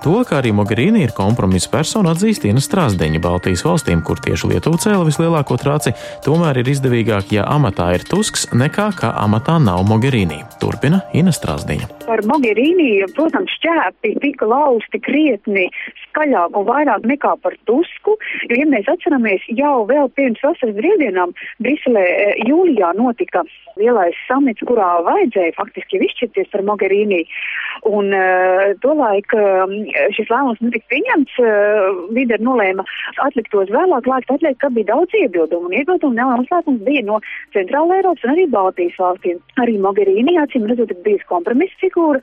To, 0.00 0.14
kā 0.24 0.38
arī 0.38 0.52
Mogherini 0.56 1.02
ir 1.04 1.12
kompromisa 1.16 1.68
persona, 1.72 2.14
atzīst 2.14 2.46
Ina 2.48 2.62
Strasdeņa 2.64 3.20
Baltijas 3.20 3.64
valstīm, 3.66 4.00
kur 4.06 4.20
tieši 4.24 4.48
Lietuva 4.54 4.80
cēla 4.80 5.04
vislielāko 5.04 5.58
traci, 5.60 5.92
tomēr 6.24 6.62
ir 6.62 6.70
izdevīgāk, 6.72 7.34
ja 7.36 7.44
amatā 7.52 7.90
ir 7.98 8.06
Tusks, 8.08 8.46
nekā 8.56 8.88
ka 8.96 9.12
amatā 9.20 9.58
nav 9.60 9.84
Mogherini. 9.88 10.40
Turpina 10.60 11.02
Ina 11.16 11.34
Strasdeņa. 11.36 11.90
Par 12.06 12.22
Mogherini, 12.28 13.04
protams, 13.16 13.52
šķēpi 13.58 14.14
tika 14.24 14.48
lausti 14.48 15.02
krietni 15.04 15.66
skaļāk 16.06 16.56
un 16.56 16.66
vairāk 16.68 17.04
nekā 17.08 17.36
par 17.44 17.56
Tusku, 17.68 18.16
jo, 18.48 18.56
ja 18.56 18.66
mēs 18.72 18.88
atceramies, 18.90 19.44
jau 19.58 19.84
vēl 19.88 20.08
pirms 20.16 20.40
vasaras 20.60 20.76
brīvdienām 20.76 21.32
Briselē 21.60 22.04
e, 22.04 22.28
jūlijā 22.48 22.92
notika 22.96 23.42
lielais 23.78 24.16
samits, 24.28 24.62
kurā 24.66 25.00
vajadzēja 25.06 25.56
faktiski 25.56 26.00
izšķirties 26.04 26.50
par 26.52 26.62
Mogherini. 26.66 27.24
Un 27.88 28.12
uh, 28.12 28.74
tolaik 28.82 29.32
uh, 29.32 29.70
šis 30.12 30.28
lēmums 30.28 30.60
netika 30.60 30.84
pieņemts, 30.92 31.36
uh, 31.40 32.00
līderi 32.12 32.44
nolēma 32.44 32.84
atlikt 33.24 33.48
tos 33.54 33.70
vēlāk, 33.72 34.08
laikt 34.10 34.32
atliek, 34.34 34.58
ka 34.60 34.68
bija 34.74 34.90
daudz 34.90 35.14
iebildumu, 35.16 35.70
un 35.70 35.76
iebildumu 35.78 36.18
nevēlams 36.18 36.82
bija 36.84 37.04
no 37.06 37.20
Centrāla 37.54 38.00
Eiropas 38.00 38.26
un 38.26 38.34
arī 38.34 38.46
Baltijas 38.52 38.98
valstīm. 39.00 39.40
Arī 39.62 39.78
Mogherini, 39.80 40.36
acīm 40.42 40.66
redzot, 40.68 40.92
ir 40.92 41.00
bijis 41.06 41.24
kompromiss 41.30 41.78
figūra, 41.80 42.20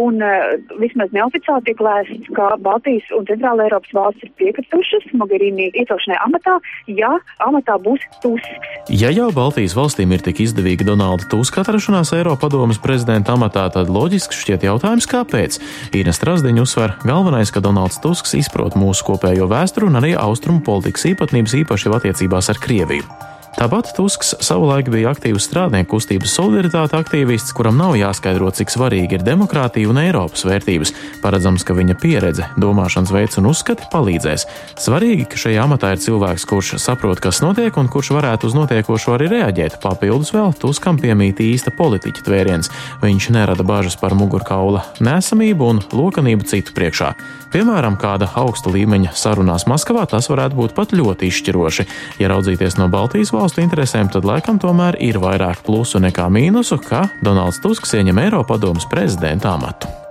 un 0.00 0.18
uh, 0.24 0.56
vismaz 0.80 1.14
neoficiāli 1.14 1.68
tiek 1.68 1.84
lēsts, 1.86 2.32
ka 2.34 2.56
Baltijas 2.66 3.06
un 3.14 3.28
Centrāla 3.30 3.68
Eiropas 3.68 3.94
valstis 3.94 4.26
ir 4.26 4.34
piekritušas 4.42 5.06
Mogherini 5.20 5.70
iecelšanai 5.70 6.18
amatā, 6.26 6.58
ja 6.90 7.14
amatā 7.46 7.75
būs 7.82 8.02
Tusks. 8.22 8.72
Ja 8.92 9.10
jau 9.14 9.28
Baltijas 9.34 9.76
valstīm 9.76 10.14
ir 10.14 10.24
tik 10.24 10.40
izdevīga 10.44 10.86
Donalda 10.86 11.26
Tuska 11.30 11.62
atrašanās 11.64 12.14
Eiropadomas 12.16 12.80
prezidenta 12.82 13.34
amatā, 13.36 13.66
tad 13.74 13.90
loģiski 13.92 14.38
šķiet 14.40 14.66
jautājums, 14.68 15.08
kāpēc. 15.10 15.60
Ines 15.96 16.22
Trasdeņa 16.22 16.66
uzsver, 16.66 16.96
galvenais, 17.06 17.52
ka 17.52 17.62
Donalds 17.64 18.00
Tusks 18.02 18.36
izprot 18.38 18.78
mūsu 18.78 19.06
kopējo 19.10 19.50
vēsturu 19.50 19.90
un 19.90 20.02
arī 20.02 20.16
austrumu 20.18 20.64
politikas 20.66 21.08
īpatnības 21.12 21.58
īpaši 21.64 21.96
attiecībās 22.00 22.52
ar 22.54 22.62
Krieviju. 22.62 23.35
Tāpat 23.56 23.94
Tusks 23.96 24.34
savulaik 24.44 24.90
bija 24.92 25.14
aktīvs 25.14 25.46
strādnieku 25.48 25.94
kustības 25.94 26.34
solidaritāte 26.36 26.98
aktīvists, 26.98 27.54
kuram 27.56 27.78
nav 27.80 27.94
jāskaidro, 27.96 28.50
cik 28.52 28.68
svarīgi 28.68 29.16
ir 29.16 29.22
demokrātija 29.24 29.88
un 29.88 29.96
Eiropas 30.02 30.44
vērtības. 30.44 30.92
Paredzams, 31.22 31.64
ka 31.64 31.72
viņa 31.72 31.96
pieredze, 31.96 32.50
domāšanas 32.60 33.14
veids 33.16 33.40
un 33.40 33.48
uzskati 33.48 33.88
palīdzēs. 33.94 34.44
Svarīgi, 34.84 35.24
ka 35.32 35.40
šajā 35.40 35.64
amatā 35.64 35.94
ir 35.94 36.02
cilvēks, 36.04 36.44
kurš 36.50 36.74
saprot, 36.84 37.22
kas 37.24 37.40
notiek 37.40 37.80
un 37.80 37.88
kurš 37.88 38.12
varētu 38.18 38.50
uz 38.50 38.58
notiekošo 38.58 39.16
arī 39.16 39.30
reaģēt. 39.32 39.80
Papildus 39.80 40.34
vēl 40.36 40.52
Tuskam 40.60 41.00
piemīt 41.00 41.40
īsta 41.40 41.72
politiķa 41.80 42.26
tvēriens. 42.28 42.68
Viņš 43.00 43.30
nerada 43.38 43.64
bažas 43.64 43.96
par 43.96 44.12
mugurkaula 44.20 44.84
nesamību 45.00 45.72
un 45.72 45.82
lokanību 45.96 46.44
citu 46.52 46.76
priekšā. 46.76 47.14
Piemēram, 47.56 47.94
kāda 47.96 48.26
augsta 48.36 48.68
līmeņa 48.68 49.14
sarunās 49.16 49.64
Maskavā 49.70 50.02
tas 50.10 50.26
varētu 50.28 50.58
būt 50.58 50.76
pat 50.76 50.92
ļoti 50.92 51.30
izšķiroši. 51.30 51.86
Ja 52.20 52.28
raudzīties 52.32 52.76
no 52.76 52.90
Baltijas 52.92 53.32
valstu 53.46 53.62
interesēm, 53.62 54.08
tad 54.10 54.26
laikam 54.26 54.58
tomēr 54.58 54.98
ir 55.06 55.20
vairāk 55.22 55.60
plusu 55.66 56.00
nekā 56.02 56.26
mīnusu, 56.34 56.80
ka 56.82 57.04
Donalds 57.22 57.60
Tusks 57.62 57.94
ieņem 57.94 58.24
Eiropadomas 58.24 58.88
prezidenta 58.90 59.54
amatu. 59.54 60.05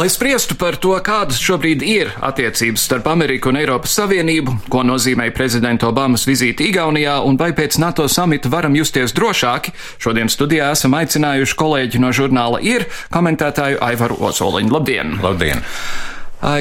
Lai 0.00 0.08
spriestu 0.08 0.54
par 0.56 0.78
to, 0.80 0.94
kādas 1.04 1.36
šobrīd 1.44 1.82
ir 1.84 2.08
attiecības 2.24 2.86
starp 2.86 3.10
Ameriku 3.12 3.50
un 3.50 3.58
Eiropas 3.60 3.92
Savienību, 3.98 4.54
ko 4.72 4.80
nozīmē 4.88 5.26
prezidenta 5.36 5.90
Obamas 5.90 6.22
vizīte 6.24 6.64
Igaunijā 6.64 7.18
un 7.28 7.36
vai 7.36 7.50
pēc 7.52 7.76
NATO 7.82 8.06
samita 8.08 8.48
varam 8.48 8.72
justies 8.78 9.12
drošāki, 9.12 9.74
šodien 10.00 10.30
studijā 10.32 10.70
esam 10.72 10.96
aicinājuši 10.96 11.58
kolēģi 11.60 12.00
no 12.00 12.14
žurnāla 12.16 12.62
IR 12.64 12.86
komentētāju 13.12 13.76
Aivaru 13.84 14.16
Ozoliņu. 14.30 14.72
Labdien! 14.72 15.18
Labdien! 15.20 15.60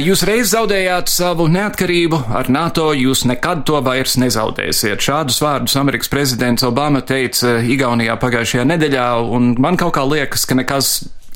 Jūs 0.03 0.25
reiz 0.27 0.50
zaudējāt 0.51 1.08
savu 1.08 1.46
neatkarību 1.48 2.19
ar 2.36 2.50
NATO, 2.51 2.89
jūs 2.91 3.22
nekad 3.24 3.62
to 3.63 3.79
vairs 3.86 4.17
nezaudēsiet. 4.19 5.00
Šādus 5.00 5.39
vārdus 5.39 5.77
Amerikas 5.79 6.12
prezidents 6.12 6.67
Obama 6.67 7.00
teica 7.00 7.62
Igaunijā 7.63 8.19
pagājušajā 8.19 8.67
nedēļā, 8.74 9.08
un 9.31 9.53
man 9.63 9.79
kaut 9.79 9.96
kā 9.96 10.03
liekas, 10.03 10.43
ka 10.43 10.60
nekas 10.60 10.91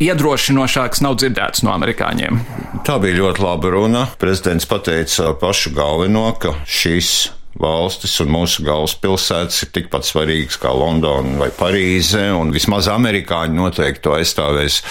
iedrošinošāks 0.08 1.04
nav 1.06 1.20
dzirdēts 1.22 1.64
no 1.66 1.74
amerikāņiem. 1.76 2.42
Tā 2.88 2.98
bija 3.04 3.22
ļoti 3.22 3.46
laba 3.46 3.72
runa. 3.74 4.08
Prezidents 4.20 4.68
pateica 4.70 5.32
pašu 5.40 5.74
galveno, 5.78 6.28
ka 6.40 6.58
šīs 6.68 7.14
valstis 7.60 8.16
un 8.24 8.32
mūsu 8.34 8.64
galvaspilsētas 8.66 9.60
ir 9.66 9.72
tikpat 9.76 10.08
svarīgas 10.08 10.58
kā 10.62 10.72
Londona 10.74 11.38
vai 11.42 11.50
Parīze, 11.54 12.26
vismaz 12.54 12.90
amerikāņi 12.92 13.58
noteikti 13.60 14.04
to 14.08 14.16
aizstāvēs 14.18 14.82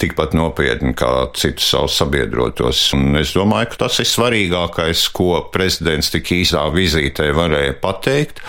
tikpat 0.00 0.34
nopietni 0.36 0.94
kā 0.96 1.12
citus 1.36 1.68
savus 1.74 1.98
sabiedrotos. 2.00 2.86
Un 2.96 3.20
es 3.20 3.34
domāju, 3.36 3.72
ka 3.74 3.84
tas 3.84 4.00
ir 4.00 4.08
svarīgākais, 4.08 5.06
ko 5.16 5.44
prezidents 5.52 6.12
tik 6.14 6.32
īsā 6.40 6.64
vizītē 6.74 7.30
varēja 7.36 7.76
pateikt. 7.82 8.40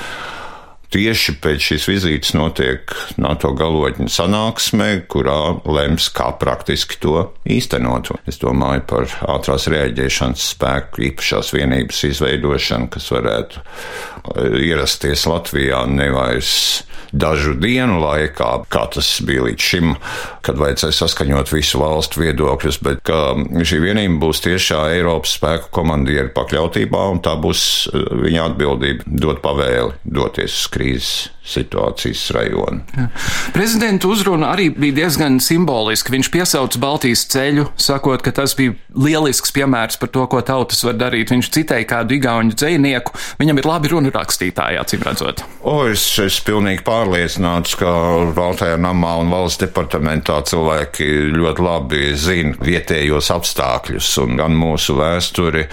Tieši 0.91 1.37
pēc 1.39 1.63
šīs 1.69 1.85
vizītes 1.87 2.33
notiek 2.35 2.91
NATO 3.21 3.53
galotņu 3.55 4.09
sanāksme, 4.11 4.89
kurā 5.11 5.37
lems, 5.63 6.09
kā 6.11 6.33
praktiski 6.41 6.99
to 6.99 7.29
īstenot. 7.47 8.11
Es 8.27 8.41
domāju 8.41 8.83
par 8.89 9.07
ātrās 9.31 9.69
rēģēšanas 9.71 10.49
spēku 10.51 11.05
īpašās 11.07 11.53
vienības 11.55 12.03
izveidošanu, 12.11 12.91
kas 12.91 13.07
varētu 13.15 13.63
eh, 13.63 14.57
ierasties 14.67 15.23
Latvijā 15.31 15.85
nevairs 15.87 16.55
dažu 17.11 17.53
dienu 17.59 17.99
laikā, 18.01 18.49
kā 18.71 18.85
tas 18.93 19.07
bija 19.27 19.43
līdz 19.45 19.65
šim, 19.71 19.93
kad 20.45 20.59
vajadzēja 20.59 20.95
saskaņot 20.95 21.51
visu 21.51 21.81
valstu 21.81 22.21
viedokļus, 22.23 22.79
bet 22.85 23.01
ka 23.07 23.33
šī 23.67 23.81
vienība 23.83 24.19
būs 24.25 24.43
tiešā 24.45 24.81
Eiropas 24.95 25.35
spēku 25.37 25.71
komandieri 25.75 26.31
pakļautībā, 26.35 27.03
un 27.15 27.21
tā 27.23 27.35
būs 27.39 27.63
eh, 27.91 28.07
viņa 28.25 28.47
atbildība 28.51 29.17
dot 29.23 29.43
pavēli 29.43 29.99
doties 30.03 30.55
uz 30.63 30.71
krīzes 30.81 31.29
situācijas 31.41 32.21
rajonu. 32.35 32.83
Jā. 32.95 33.07
Prezidenta 33.55 34.09
uzruna 34.11 34.51
arī 34.53 34.69
bija 34.75 35.01
diezgan 35.01 35.39
simboliska. 35.41 36.13
Viņš 36.13 36.29
piesauca 36.33 36.81
Baltijas 36.81 37.25
ceļu, 37.31 37.65
sakot, 37.81 38.21
ka 38.21 38.33
tas 38.35 38.53
bija 38.57 38.75
lielisks 38.93 39.53
piemērs 39.55 39.97
par 40.01 40.11
to, 40.13 40.25
ko 40.29 40.41
tautas 40.45 40.83
var 40.85 40.97
darīt. 40.99 41.33
Viņš 41.33 41.49
citēja 41.55 41.87
kādu 41.89 42.17
igauņu 42.17 42.55
dzinieku. 42.55 43.15
Viņam 43.41 43.61
ir 43.61 43.69
labi 43.69 43.91
runu 43.93 44.13
rakstītāji, 44.13 44.79
acīm 44.81 45.05
redzot. 45.07 45.43
O, 45.65 45.75
es 45.89 46.03
esmu 46.21 46.47
pilnīgi 46.51 46.85
pārliecināts, 46.85 47.75
ka 47.79 47.91
Baltajā 48.37 48.77
namā 48.81 49.17
un 49.23 49.33
valsts 49.33 49.63
departamentā 49.63 50.39
cilvēki 50.47 51.09
ļoti 51.35 51.65
labi 51.65 52.03
zina 52.19 52.53
vietējos 52.61 53.31
apstākļus 53.33 54.11
un 54.23 54.37
gan 54.39 54.55
mūsu 54.57 54.95
vēsturi. 54.99 55.65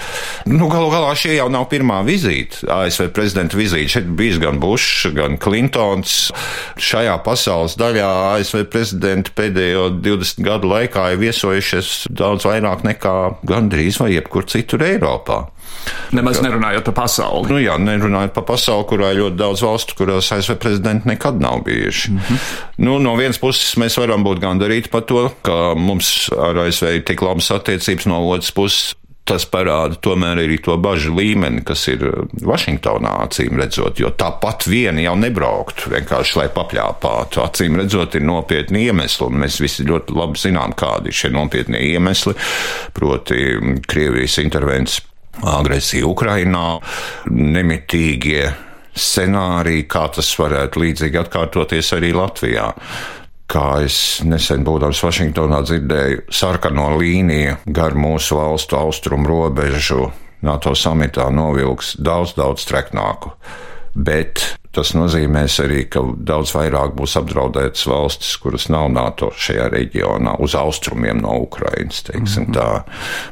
Nu, 0.49 0.71
galu 0.73 0.91
galā 0.93 1.13
šī 1.19 1.37
jau 1.37 1.49
nav 1.53 1.69
pirmā 1.73 2.01
vizīte. 2.09 2.65
ASV 2.73 3.11
prezidenta 3.17 3.59
vizīte 3.59 3.99
šeit 3.99 4.11
bijis 4.19 4.41
gan 4.43 4.61
Bušs, 4.63 5.11
gan 5.17 5.37
Klintons. 5.41 5.58
Klintons 5.59 6.31
šajā 6.79 7.17
pasaules 7.27 7.75
daļā 7.79 8.07
ASV 8.37 8.63
prezidenti 8.71 9.33
pēdējo 9.35 9.89
20 9.99 10.45
gadu 10.47 10.71
laikā 10.71 11.09
ir 11.15 11.23
viesojušies 11.25 12.09
daudz 12.15 12.47
vairāk 12.47 12.85
nekā 12.87 13.15
gandrīz 13.49 13.99
vai 13.99 14.13
jebkur 14.15 14.47
citur 14.47 14.85
Eiropā. 14.87 15.49
Nemaz 16.15 16.39
nerunājot 16.43 16.87
par 16.89 16.97
pasauli. 17.03 17.51
Nu, 17.51 17.59
jā, 17.61 17.75
nerunājot 17.83 18.37
par 18.37 18.47
pasauli, 18.53 18.87
kurā 18.89 19.11
ir 19.13 19.21
ļoti 19.25 19.39
daudz 19.41 19.65
valstu, 19.67 19.99
kurās 19.99 20.31
ASV 20.35 20.57
prezidenti 20.63 21.11
nekad 21.11 21.43
nav 21.43 21.65
bijuši. 21.67 22.13
Mm 22.13 22.23
-hmm. 22.29 22.55
nu, 22.87 22.99
no 23.03 23.17
vienas 23.19 23.39
puses 23.39 23.75
mēs 23.77 23.99
varam 23.99 24.25
būt 24.25 24.41
gandarīti 24.41 24.89
par 24.95 25.03
to, 25.11 25.29
ka 25.43 25.75
mums 25.75 26.31
ar 26.39 26.57
ASV 26.67 26.95
ir 26.95 27.05
tik 27.05 27.23
labas 27.23 27.51
attiecības, 27.51 28.07
no 28.07 28.23
otras 28.29 28.51
puses 28.53 28.95
tas 29.29 29.45
parāda 29.49 29.99
tomēr 30.03 30.43
arī 30.45 30.59
to 30.65 30.77
bažu 30.81 31.13
līmeni, 31.17 31.63
kas 31.67 31.85
ir 31.93 32.05
uh, 32.09 32.23
Vašingtonā, 32.49 33.15
acīm 33.27 33.59
redzot, 33.61 34.01
jo 34.01 34.13
tāpat 34.17 34.69
vieni 34.71 35.05
jau 35.07 35.17
nebrauktu 35.21 35.93
vienkārši, 35.95 36.39
lai 36.41 36.49
papļāpātu. 36.55 37.43
Acīm 37.45 37.79
redzot, 37.83 38.17
ir 38.19 38.27
nopietni 38.29 38.87
iemesli, 38.89 39.29
un 39.29 39.43
mēs 39.45 39.61
visi 39.63 39.87
ļoti 39.89 40.17
labi 40.17 40.41
zinām, 40.41 40.77
kādi 40.79 41.13
ir 41.13 41.21
šie 41.21 41.33
nopietnie 41.35 41.83
iemesli, 41.93 42.35
proti 42.97 43.45
Krievijas 43.89 44.39
intervences 44.43 45.05
agresija 45.47 46.07
Ukrainā, 46.09 46.79
nemitīgie 47.31 48.49
scenāriji, 48.99 49.87
kā 49.91 50.09
tas 50.17 50.33
varētu 50.41 50.83
līdzīgi 50.83 51.21
atkārtoties 51.21 51.93
arī 51.95 52.11
Latvijā 52.17 52.73
kā 53.49 53.67
es 53.87 54.21
nesen 54.29 54.65
būdams 54.67 55.01
Vašingtonā 55.05 55.63
dzirdēju, 55.65 56.25
sarkano 56.35 56.91
līniju 57.01 57.57
gar 57.75 57.97
mūsu 57.99 58.39
valstu 58.39 58.77
austrumu 58.79 59.29
robežu 59.29 60.11
NATO 60.45 60.75
samitā 60.79 61.31
novilks 61.35 61.97
daudz, 61.99 62.37
daudz 62.39 62.67
treknāku. 62.69 63.33
Bet 63.99 64.45
Tas 64.77 64.93
nozīmēs 64.95 65.59
arī, 65.65 65.85
ka 65.91 66.03
daudz 66.29 66.53
vairāk 66.57 66.93
būs 66.99 67.17
apdraudētas 67.21 67.87
valstis, 67.89 68.37
kuras 68.43 68.69
nav 68.73 68.91
NATO 68.93 69.31
šajā 69.33 69.71
reģionā, 69.73 70.37
uz 70.45 70.55
austrumiem 70.59 71.23
no 71.25 71.39
Ukrainas. 71.47 72.05
Mm 72.15 72.25
-hmm. 72.25 72.55
Tā. 72.55 72.83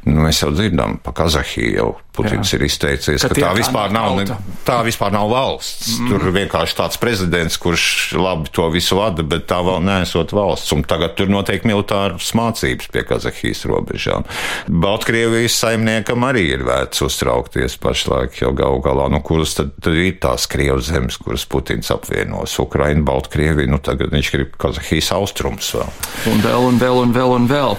Nu, 0.04 0.20
mēs 0.20 0.42
jau 0.42 0.50
dzirdam, 0.50 0.98
pa 1.02 1.12
Kazahiju 1.12 1.76
jau 1.76 1.94
Putins 2.16 2.48
Jā. 2.48 2.56
ir 2.56 2.64
izteicies, 2.66 3.24
ka, 3.24 3.30
ka 3.34 3.36
tā, 3.36 3.50
vispār 3.58 3.92
nav, 3.92 4.16
ne, 4.16 4.36
tā 4.66 4.78
vispār 4.86 5.12
nav 5.12 5.28
valsts. 5.30 5.98
Mm. 6.00 6.08
Tur 6.08 6.32
vienkārši 6.36 6.76
tāds 6.78 7.00
prezidents, 7.00 7.58
kurš 7.60 8.16
labi 8.16 8.52
to 8.56 8.68
visu 8.72 8.96
vada, 8.96 9.24
bet 9.26 9.44
tā 9.50 9.58
vēl 9.66 9.82
neesot 9.84 10.32
valsts. 10.36 10.72
Un 10.72 10.84
tagad 10.88 11.16
tur 11.18 11.28
notiek 11.32 11.66
militāras 11.68 12.32
mācības 12.38 12.88
pie 12.92 13.04
Kazahijas 13.08 13.66
robežām. 13.68 14.24
Baltkrievijas 14.66 15.58
saimniekam 15.60 16.24
arī 16.28 16.46
ir 16.54 16.64
vērts 16.66 17.04
uztraukties 17.04 17.76
pašlaik, 17.82 18.40
jo 18.40 18.54
gal 18.56 18.80
galā, 18.84 19.10
no 19.12 19.20
kuras 19.26 19.56
tad, 19.58 19.74
tad 19.84 20.00
ir 20.00 20.16
tās 20.22 20.48
Krievas 20.50 20.88
zemes, 20.88 21.20
kuras 21.26 21.44
Putins 21.50 21.90
apvienos 21.90 22.54
Ukrainu, 22.62 23.02
Baltkrieviju, 23.06 23.70
nu 23.72 23.80
tagad 23.82 24.14
viņš 24.14 24.32
grib 24.36 24.54
Kazahijas 24.62 25.10
austrums 25.16 25.72
vēl. 25.74 25.90
Un 26.30 26.42
vēl, 26.44 26.66
un 26.70 26.78
vēl, 26.78 27.00
un 27.02 27.14
vēl, 27.16 27.34
un 27.40 27.48
vēl. 27.50 27.76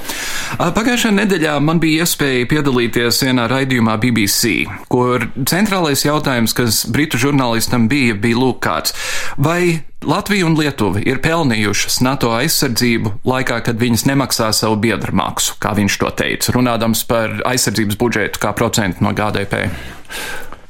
Pagājušajā 0.60 1.16
nedēļā 1.22 1.58
man 1.64 1.80
bija 1.84 2.04
iespēja 2.04 2.50
piedalīties 2.52 3.24
vienā 3.24 3.48
raidījumā 3.52 3.96
BBC, 4.04 4.68
kur 4.92 5.30
centrālais 5.48 6.04
jautājums, 6.04 6.56
kas 6.58 6.84
britu 6.92 7.20
žurnālistam 7.24 7.88
bija, 7.92 8.18
bija 8.20 8.42
lūk 8.44 8.60
kāds. 8.68 8.96
Vai 9.40 9.80
Latvija 10.08 10.46
un 10.46 10.54
Lietuva 10.60 11.00
ir 11.02 11.18
pelnījušas 11.24 12.02
NATO 12.06 12.30
aizsardzību 12.36 13.16
laikā, 13.28 13.62
kad 13.66 13.80
viņas 13.82 14.06
nemaksā 14.12 14.52
savu 14.54 14.78
biedru 14.84 15.16
maksu, 15.18 15.56
kā 15.64 15.72
viņš 15.78 16.02
to 16.04 16.12
teica, 16.20 16.54
runādams 16.54 17.02
par 17.10 17.40
aizsardzības 17.50 17.98
budžetu 17.98 18.44
kā 18.44 18.52
procentu 18.58 19.08
no 19.08 19.16
GDP? 19.18 19.66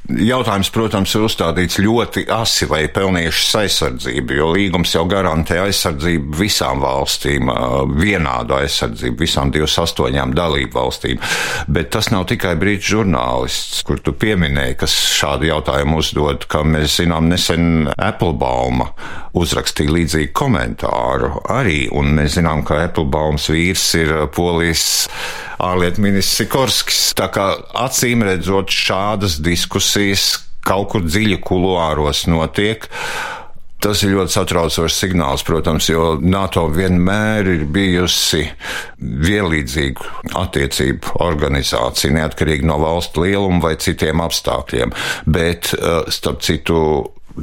Jautājums, 0.08 0.70
protams, 0.72 1.12
ir 1.18 1.24
uzstādīts 1.26 1.82
ļoti 1.84 2.22
asi, 2.32 2.64
vai 2.64 2.86
pelnījušas 2.88 3.56
aizsardzību, 3.60 4.36
jo 4.38 4.46
līgums 4.54 4.94
jau 4.94 5.02
garantē 5.04 5.58
aizsardzību 5.66 6.38
visām 6.38 6.80
valstīm, 6.80 7.50
vienādu 7.92 8.56
aizsardzību 8.56 9.20
visām 9.20 9.52
28 9.52 10.32
dalību 10.32 10.72
valstīm. 10.78 11.20
Bet 11.68 11.90
tas 11.92 12.08
nav 12.08 12.24
tikai 12.32 12.54
brīdis 12.56 12.88
žurnālists, 12.94 13.82
kur 13.84 14.00
tu 14.00 14.14
pieminēji, 14.16 14.78
kas 14.80 14.94
šādu 15.18 15.50
jautājumu 15.50 16.00
uzdod, 16.00 16.48
kā 16.48 16.62
mēs 16.64 17.02
zinām, 17.02 17.28
nesen 17.28 17.90
Applebauma 17.92 18.88
uzrakstīja 19.36 19.92
līdzīgu 19.92 20.32
komentāru 20.32 21.34
arī, 21.52 21.82
un 21.92 22.16
mēs 22.16 22.38
zinām, 22.38 22.64
ka 22.64 22.80
Applebaums 22.86 23.50
vīrs 23.52 23.84
ir 24.00 24.14
polijas 24.32 24.88
ārlietu 25.62 26.04
ministrs 26.04 26.42
Sikorskis. 26.42 27.00
Tā 27.18 27.30
kā 27.34 27.48
acīm 27.86 28.22
redzot 28.26 28.72
šādas 28.72 29.38
diskusijas 29.42 30.30
kaut 30.68 30.92
kur 30.92 31.04
dziļi 31.06 31.40
kuluāros 31.44 32.26
notiek. 32.30 32.86
Tas 33.78 34.00
ir 34.02 34.10
ļoti 34.10 34.34
satraucošs 34.34 34.96
signāls, 35.04 35.44
protams, 35.46 35.86
jo 35.86 36.16
NATO 36.18 36.64
vienmēr 36.74 37.46
ir 37.52 37.60
bijusi 37.70 38.42
vienlīdzīgu 38.98 40.32
attiecību 40.40 41.14
organizācija, 41.22 42.10
neatkarīgi 42.16 42.66
no 42.66 42.80
valstu 42.82 43.22
lieluma 43.28 43.62
vai 43.68 43.76
citiem 43.78 44.18
apstākļiem. 44.24 44.96
Bet, 45.30 45.70
eh, 45.78 46.10
starp 46.10 46.42
citu, 46.42 46.80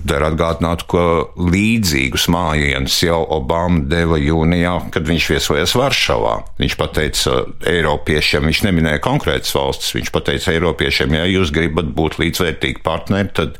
Der 0.04 0.26
atgādināt, 0.28 0.84
ka 0.92 1.02
līdzīgus 1.40 2.28
mājienus 2.34 2.98
jau 3.06 3.22
Obama 3.36 3.84
deva 3.88 4.18
jūnijā, 4.20 4.74
kad 4.92 5.08
viņš 5.08 5.28
viesojas 5.32 5.76
Varšavā. 5.78 6.36
Viņš 6.60 6.76
teica 6.96 7.36
Eiropiešiem, 7.70 8.48
viņš 8.50 8.62
neminēja 8.68 9.02
konkrētas 9.04 9.54
valstis, 9.56 9.94
viņš 9.96 10.12
teica 10.16 10.52
Eiropiešiem, 10.52 11.16
ja 11.16 11.26
jūs 11.30 11.54
gribat 11.56 11.92
būt 11.96 12.20
līdzvērtīgi 12.22 12.84
partneri, 12.86 13.32
tad 13.36 13.60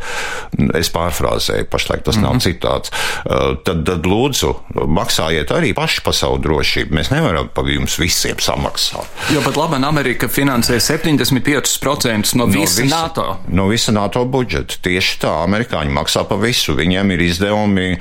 es 0.76 0.92
pārfrāzēju, 0.94 1.70
pašlaik 1.72 2.04
tas 2.04 2.18
mm 2.18 2.20
-hmm. 2.20 2.26
nav 2.26 2.34
mhm. 2.34 2.44
citāts. 2.46 2.92
Uh, 3.26 3.56
tad, 3.64 3.86
tad 3.88 4.06
lūdzu, 4.06 4.52
maksājiet 4.88 5.52
arī 5.56 5.74
paši 5.76 6.04
par 6.06 6.16
savu 6.18 6.40
drošību. 6.44 6.96
Mēs 6.96 7.12
nevaram 7.14 7.50
pa 7.54 7.64
jums 7.70 8.00
visiem 8.00 8.40
samaksāt. 8.40 9.08
Jo 9.34 9.42
pat 9.46 9.58
labi, 9.58 9.80
Amerika 9.86 10.28
finansē 10.28 10.80
75% 10.80 12.36
no, 12.36 12.46
no 12.46 12.52
visa 12.52 12.84
NATO. 12.84 13.40
No 13.48 13.68
visa 13.68 13.92
NATO 13.96 14.26
budžeta. 14.26 14.80
Tieši 14.82 15.20
tā, 15.24 15.34
amerikāņi 15.46 15.94
maksā 15.94 16.25
pa 16.30 16.40
visu. 16.42 16.76
Viņiem 16.78 17.14
ir 17.16 17.28
izdevumi 17.28 17.94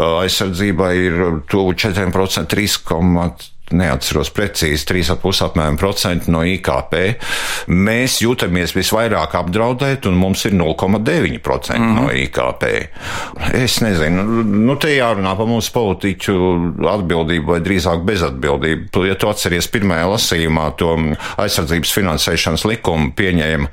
aizsardzībai 0.00 0.92
ir 1.06 1.24
tuvu 1.50 1.76
4%, 1.78 2.46
3,5 2.50 3.50
neatceros 3.76 4.30
precīzi, 4.34 4.86
3,5 4.88 5.44
apmēram 5.46 5.78
procenti 5.80 6.32
no 6.32 6.42
IKP. 6.46 6.96
Mēs 7.70 8.18
jūtamies 8.24 8.74
visvairāk 8.76 9.36
apdraudēti, 9.40 10.10
un 10.10 10.18
mums 10.20 10.44
ir 10.48 10.56
0,9% 10.58 11.78
mm. 11.78 11.96
no 11.98 12.08
IKP. 12.10 12.66
Es 13.60 13.80
nezinu, 13.84 14.44
nu 14.44 14.76
te 14.80 14.92
jārunā 14.96 15.36
par 15.38 15.50
mūsu 15.50 15.74
politiķu 15.76 16.36
atbildību 16.96 17.54
vai 17.54 17.60
drīzāk 17.64 18.04
bezatbildību. 18.08 19.06
Ja 19.08 19.18
tu 19.18 19.30
atceries 19.30 19.70
pirmajā 19.70 20.10
lasījumā 20.14 20.70
to 20.80 20.94
aizsardzības 21.40 21.98
finansēšanas 22.00 22.66
likumu 22.68 23.14
pieņēma 23.16 23.70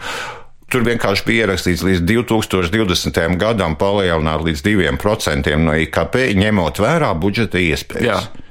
Tur 0.67 0.83
vienkārši 0.83 1.23
bija 1.23 1.45
ierakstīts 1.45 1.83
līdz 1.87 2.01
2020. 2.09 3.37
gadam 3.39 3.77
palielināt 3.79 4.43
līdz 4.43 4.65
2% 4.65 5.53
no 5.63 5.75
IKP, 5.79 6.17
ņemot 6.35 6.81
vērā 6.83 7.13
budžeta 7.15 7.61
iespējas. 7.61 8.27
Jā. 8.27 8.46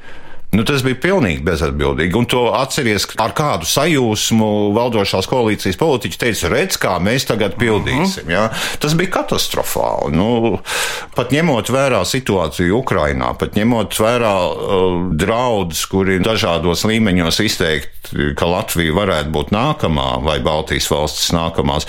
Nu, 0.55 0.63
tas 0.65 0.85
bija 0.87 0.97
pilnīgi 1.03 1.43
bezatbildīgi. 1.45 2.15
Un 2.17 2.27
to 2.31 2.47
atceries, 2.55 3.05
ar 3.21 3.35
kādu 3.37 3.67
sajūsmu 3.69 4.51
valdošās 4.77 5.27
koalīcijas 5.29 5.79
politiķi 5.81 6.21
teica, 6.23 6.51
redz, 6.53 6.79
kā 6.81 6.95
mēs 7.03 7.27
tagad 7.29 7.59
pildīsim. 7.61 8.31
Ja? 8.31 8.47
Tas 8.81 8.95
bija 8.97 9.13
katastrofāli. 9.19 10.15
Nu, 10.17 10.61
pat 11.17 11.35
ņemot 11.35 11.73
vērā 11.75 12.05
situāciju 12.09 12.79
Ukrainā, 12.79 13.33
pat 13.37 13.59
ņemot 13.59 13.99
vērā 14.01 14.33
uh, 14.47 14.97
draudus, 15.19 15.83
kuri 15.91 16.21
dažādos 16.25 16.87
līmeņos 16.89 17.43
izteikti, 17.45 18.31
ka 18.39 18.49
Latvija 18.49 18.95
varētu 18.97 19.35
būt 19.35 19.53
nākamā 19.53 20.09
vai 20.25 20.39
Baltijas 20.45 20.87
valstis 20.93 21.35
nākamās, 21.35 21.89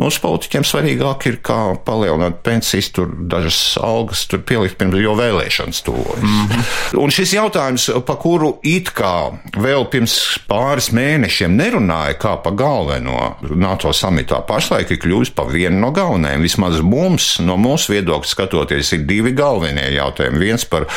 mūsu 0.00 0.24
politiķiem 0.24 0.66
svarīgāk 0.66 1.28
ir, 1.28 1.38
kā 1.44 1.60
palielināt 1.84 2.40
pensijas, 2.46 2.88
tur 2.96 3.12
dažas 3.30 3.60
algas 3.84 4.24
tur 4.30 4.42
pielikt 4.48 4.78
pirms, 4.80 4.98
jo 5.04 5.14
vēlēšanas 5.18 5.84
tuvojas. 5.84 6.24
Mm 6.24 6.48
-hmm. 6.48 7.02
Un 7.04 7.14
šis 7.14 7.36
jautājums 7.36 7.88
pa 8.06 8.16
kuru 8.20 8.54
it 8.66 8.90
kā 8.96 9.30
vēl 9.58 9.86
pirms 9.92 10.14
pāris 10.48 10.90
mēnešiem 10.96 11.54
nerunāja 11.58 12.16
kā 12.20 12.34
pa 12.42 12.52
galveno 12.56 13.36
NATO 13.50 13.92
samitā, 13.96 14.40
pašlaik 14.48 14.92
ir 14.94 15.00
kļuvis 15.02 15.32
par 15.36 15.50
vienu 15.52 15.80
no 15.82 15.92
galvenajiem. 15.94 16.44
Vismaz 16.44 16.82
mums, 16.84 17.30
no 17.44 17.58
mūsu 17.60 17.94
viedokļa 17.96 18.32
skatoties, 18.32 18.92
ir 18.96 19.06
divi 19.08 19.34
galvenie 19.36 19.88
jautājumi. 19.96 20.42
Viens 20.42 20.66
par 20.68 20.88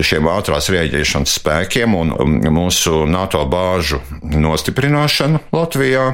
šiem 0.00 0.28
ātrās 0.32 0.70
rēģēšanas 0.72 1.38
spēkiem 1.40 1.96
un 1.98 2.12
mūsu 2.52 3.04
NATO 3.10 3.44
bāžu 3.50 4.02
nostiprināšanu 4.22 5.46
Latvijā. 5.54 6.12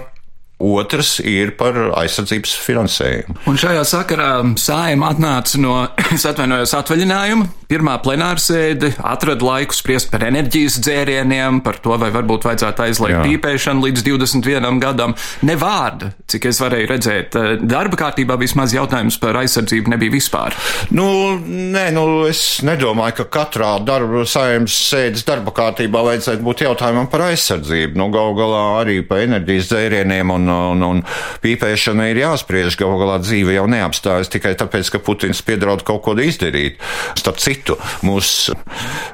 Otrs 0.58 1.20
ir 1.22 1.52
par 1.54 1.76
aizsardzības 2.00 2.56
finansējumu. 2.64 3.36
Un 3.46 3.58
šajā 3.62 3.84
sakarā 3.86 4.30
sājuma 4.58 5.12
atnāca 5.12 5.60
no, 5.62 5.74
es 6.16 6.26
atvainojos, 6.26 6.74
atvaļinājuma. 6.80 7.46
Pirmā 7.68 7.98
plenāra 8.00 8.40
sēde 8.40 8.94
atrada 9.04 9.44
laiku 9.44 9.76
spriest 9.76 10.08
par 10.10 10.24
enerģijas 10.24 10.78
dzērieniem, 10.80 11.60
par 11.62 11.76
to, 11.84 11.92
vai 12.00 12.08
varbūt 12.14 12.46
vajadzētu 12.48 12.84
aizliegt 12.86 13.20
pīpēšanu 13.26 13.84
līdz 13.84 14.04
21 14.06 14.80
gadam. 14.82 15.12
Ne 15.46 15.54
vārda, 15.60 16.10
cik 16.32 16.48
es 16.48 16.58
varēju 16.64 16.88
redzēt, 16.90 17.36
darba 17.68 18.00
kārtībā 18.00 18.38
vismaz 18.40 18.72
jautājums 18.74 19.20
par 19.20 19.36
aizsardzību 19.42 19.92
nebija 19.92 20.16
vispār. 20.16 20.56
Nu, 20.96 21.36
nē, 21.44 21.84
nu, 21.94 22.06
es 22.26 22.62
nedomāju, 22.66 23.18
ka 23.20 23.28
katrā 23.36 23.74
darba 23.84 24.24
saimnes 24.26 24.74
sēdes 24.88 25.28
darba 25.28 25.52
kārtībā 25.54 26.02
vajadzētu 26.08 26.48
būt 26.48 26.64
jautājumam 26.64 27.12
par 27.12 27.28
aizsardzību. 27.28 28.00
Nu, 28.00 28.08
gal 28.16 28.32
galā 28.40 28.64
arī 28.80 29.02
par 29.06 29.26
enerģijas 29.28 29.68
dzērieniem 29.74 30.32
un 30.34 30.47
un, 30.48 30.82
un, 30.82 30.98
un 30.98 31.02
pīpēšana 31.44 32.08
ir 32.12 32.22
jāspriež. 32.22 32.76
Galu 32.78 32.98
galā 33.02 33.18
dzīve 33.22 33.54
jau 33.56 33.66
neapstājas 33.70 34.32
tikai 34.32 34.54
tāpēc, 34.58 34.92
ka 34.94 35.02
Putins 35.04 35.42
piedraud 35.44 35.84
kaut 35.86 36.04
ko 36.06 36.16
izdarīt. 36.18 36.80
Starp 37.18 37.40
citu, 37.42 37.78
mūs 38.06 38.50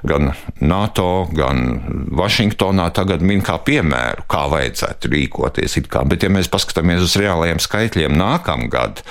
gan 0.06 0.32
NATO, 0.64 1.26
gan 1.34 1.64
Vašingtonā 2.14 2.90
tagad 2.96 3.24
min 3.24 3.44
kā 3.44 3.58
piemēru, 3.64 4.26
kā 4.30 4.46
vajadzētu 4.52 5.12
rīkoties. 5.14 5.78
Kā, 5.90 6.04
bet, 6.08 6.24
ja 6.24 6.32
mēs 6.32 6.50
paskatāmies 6.52 7.02
uz 7.04 7.16
reālajiem 7.20 7.60
skaitļiem 7.62 8.14
nākamgad, 8.16 9.02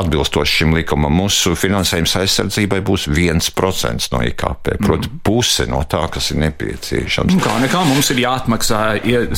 atbilstoši 0.00 0.62
šim 0.62 0.74
likumam, 0.76 1.14
mūsu 1.22 1.54
finansējums 1.58 2.14
aizsardzībai 2.22 2.80
būs 2.84 3.08
1% 3.10 4.08
no 4.14 4.22
IKP, 4.26 4.76
proti, 4.82 5.10
mm. 5.10 5.20
puse 5.26 5.66
no 5.70 5.82
tā, 5.88 6.04
kas 6.12 6.32
ir 6.32 6.40
nepieciešams. 6.42 7.38
Kā 7.42 7.56
nekā 7.62 7.84
mums 7.88 8.10
ir 8.14 8.22
jāatmaksā 8.24 8.82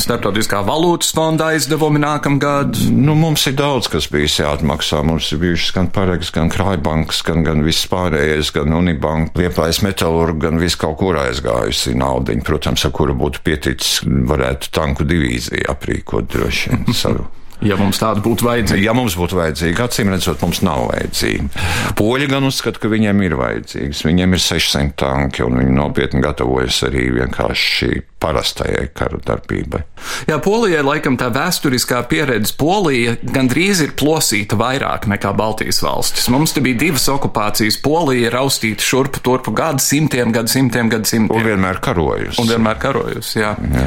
starptautiskā 0.01 0.63
valūtas 0.67 1.13
fonda 1.17 1.51
aizdevumi 1.55 2.03
nākamgad? 2.03 2.79
Nu, 2.95 3.17
mums 3.19 3.47
ir 3.51 3.57
daudz, 3.59 3.91
kas 3.93 4.09
bijis 4.13 4.39
jāatmaksā. 4.43 5.03
Mums 5.07 5.31
ir 5.35 5.43
bijušas 5.43 5.75
gan 5.77 5.91
paregas, 5.95 6.33
gan 6.35 6.51
krājbankas, 6.53 7.23
gan, 7.27 7.45
gan 7.47 7.65
viss 7.67 7.89
pārējais, 7.91 8.53
gan 8.57 8.75
Unibanka, 8.77 9.39
liepājas 9.43 9.83
metalurga, 9.87 10.49
gan 10.49 10.61
viss 10.63 10.79
kaut 10.81 10.99
kur 11.01 11.19
aizgājusi 11.23 11.97
naudiņa, 11.99 12.45
protams, 12.47 12.85
ar 12.87 12.95
kuru 12.95 13.17
būtu 13.19 13.45
pieticis, 13.47 14.03
varētu 14.05 14.75
tanku 14.75 15.07
divīziju 15.09 15.71
aprīkot 15.75 16.31
droši 16.35 16.75
vien 16.75 16.93
savu. 17.05 17.29
Ja 17.65 17.79
mums 17.81 18.01
tāda 18.01 18.21
būtu 18.25 18.45
vajadzīga. 18.45 18.85
Ja 18.85 18.95
mums 18.97 19.17
būtu 19.19 19.39
vajadzīga, 19.39 19.89
acīm 19.89 20.13
redzot, 20.13 20.43
mums 20.45 20.61
nav 20.67 20.89
vajadzīga. 20.91 21.65
Poļi 21.99 22.29
gan 22.31 22.49
uzskata, 22.49 22.81
ka 22.83 22.91
viņiem 22.93 23.23
ir 23.25 23.37
vajadzīgas. 23.41 24.05
Viņiem 24.05 24.37
ir 24.37 24.43
600 24.45 24.97
tanki, 25.01 25.45
un 25.47 25.61
viņi 25.63 25.77
nopietni 25.79 26.25
gatavojas 26.25 26.83
arī 26.89 27.09
vienkārši 27.17 28.05
parastajai 28.25 28.89
kara 28.97 29.21
darbībai. 29.25 29.83
Jā, 30.29 30.39
Polijai 30.43 30.83
laikam 30.85 31.19
tā 31.21 31.29
vēsturiskā 31.35 32.01
pieredze. 32.09 32.55
Polija 32.59 33.17
gandrīz 33.23 33.83
ir 33.85 33.95
plosīta 33.99 34.57
vairāk 34.61 35.09
nekā 35.11 35.35
Baltijas 35.37 35.83
valstis. 35.85 36.29
Mums 36.33 36.55
te 36.57 36.63
bija 36.65 36.81
divas 36.87 37.07
okupācijas. 37.13 37.79
Polija 37.85 38.29
ir 38.29 38.37
raustīta 38.37 38.85
šurpu 38.85 39.23
turpu 39.25 39.55
gadu 39.57 39.83
simtiem, 39.85 40.33
gadu 40.35 40.53
simtiem, 40.53 40.91
gadu 40.93 41.11
simtiem. 41.11 41.37
Un 41.39 41.49
vienmēr 41.49 41.81
karojusi. 41.85 42.41
Un 42.43 42.51
vienmēr 42.53 42.81
karojusi, 42.83 43.41
jā. 43.43 43.55
jā. 43.75 43.87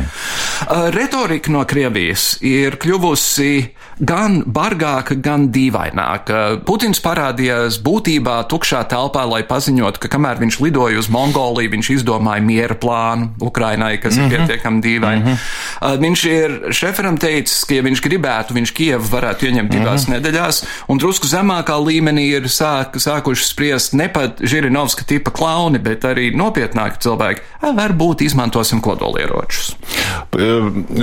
Uh, 0.68 0.88
retorika 0.96 1.54
no 1.54 1.64
Krievijas 1.70 2.36
ir 2.46 2.78
kļuvusi 2.82 3.52
gan 3.98 4.42
bargāka, 4.46 5.18
gan 5.24 5.48
dīvaināka. 5.54 6.62
Putins 6.68 7.02
parādījās 7.02 7.80
būtībā 7.86 8.40
tukšā 8.52 8.84
telpā, 8.92 9.26
lai 9.30 9.42
paziņotu, 9.48 10.02
ka 10.04 10.12
kamēr 10.14 10.42
viņš 10.44 10.60
lidoja 10.66 11.02
uz 11.02 11.10
Mongoliju, 11.14 11.74
viņš 11.74 11.92
izdomāja 11.98 12.46
miera 12.46 12.78
plānu 12.78 13.32
Ukrainai, 13.42 13.96
kas 14.02 14.18
mm 14.18 14.27
-hmm. 14.28 14.48
pietiekami 14.48 14.82
dīvaini. 14.82 15.22
Mm 15.22 15.28
-hmm. 15.28 15.94
uh, 15.94 16.00
viņš 16.02 16.26
ir 16.32 16.74
šeferam 16.74 17.18
teicis, 17.18 17.64
ka, 17.66 17.76
ja 17.76 17.82
viņš 17.82 18.02
gribētu, 18.04 18.54
viņš 18.54 18.74
Kievu 18.74 19.08
varētu 19.12 19.48
ieņemt 19.48 19.72
divās 19.72 20.08
mm 20.08 20.14
-hmm. 20.14 20.20
nedēļās, 20.20 20.64
un 20.88 20.98
drusku 20.98 21.28
zemākā 21.28 21.78
līmenī 21.80 22.28
ir 22.38 22.44
sāk, 22.52 22.98
sākuši 22.98 23.44
spriest 23.44 23.94
ne 23.94 24.10
pat 24.10 24.42
Žirinovska 24.42 25.04
tipa 25.04 25.32
klauni, 25.32 25.80
bet 25.80 26.06
arī 26.06 26.32
nopietnāki 26.36 27.00
cilvēki. 27.00 27.42
Varbūt 27.62 28.22
izmantosim 28.22 28.82
kodolieročus. 28.82 29.76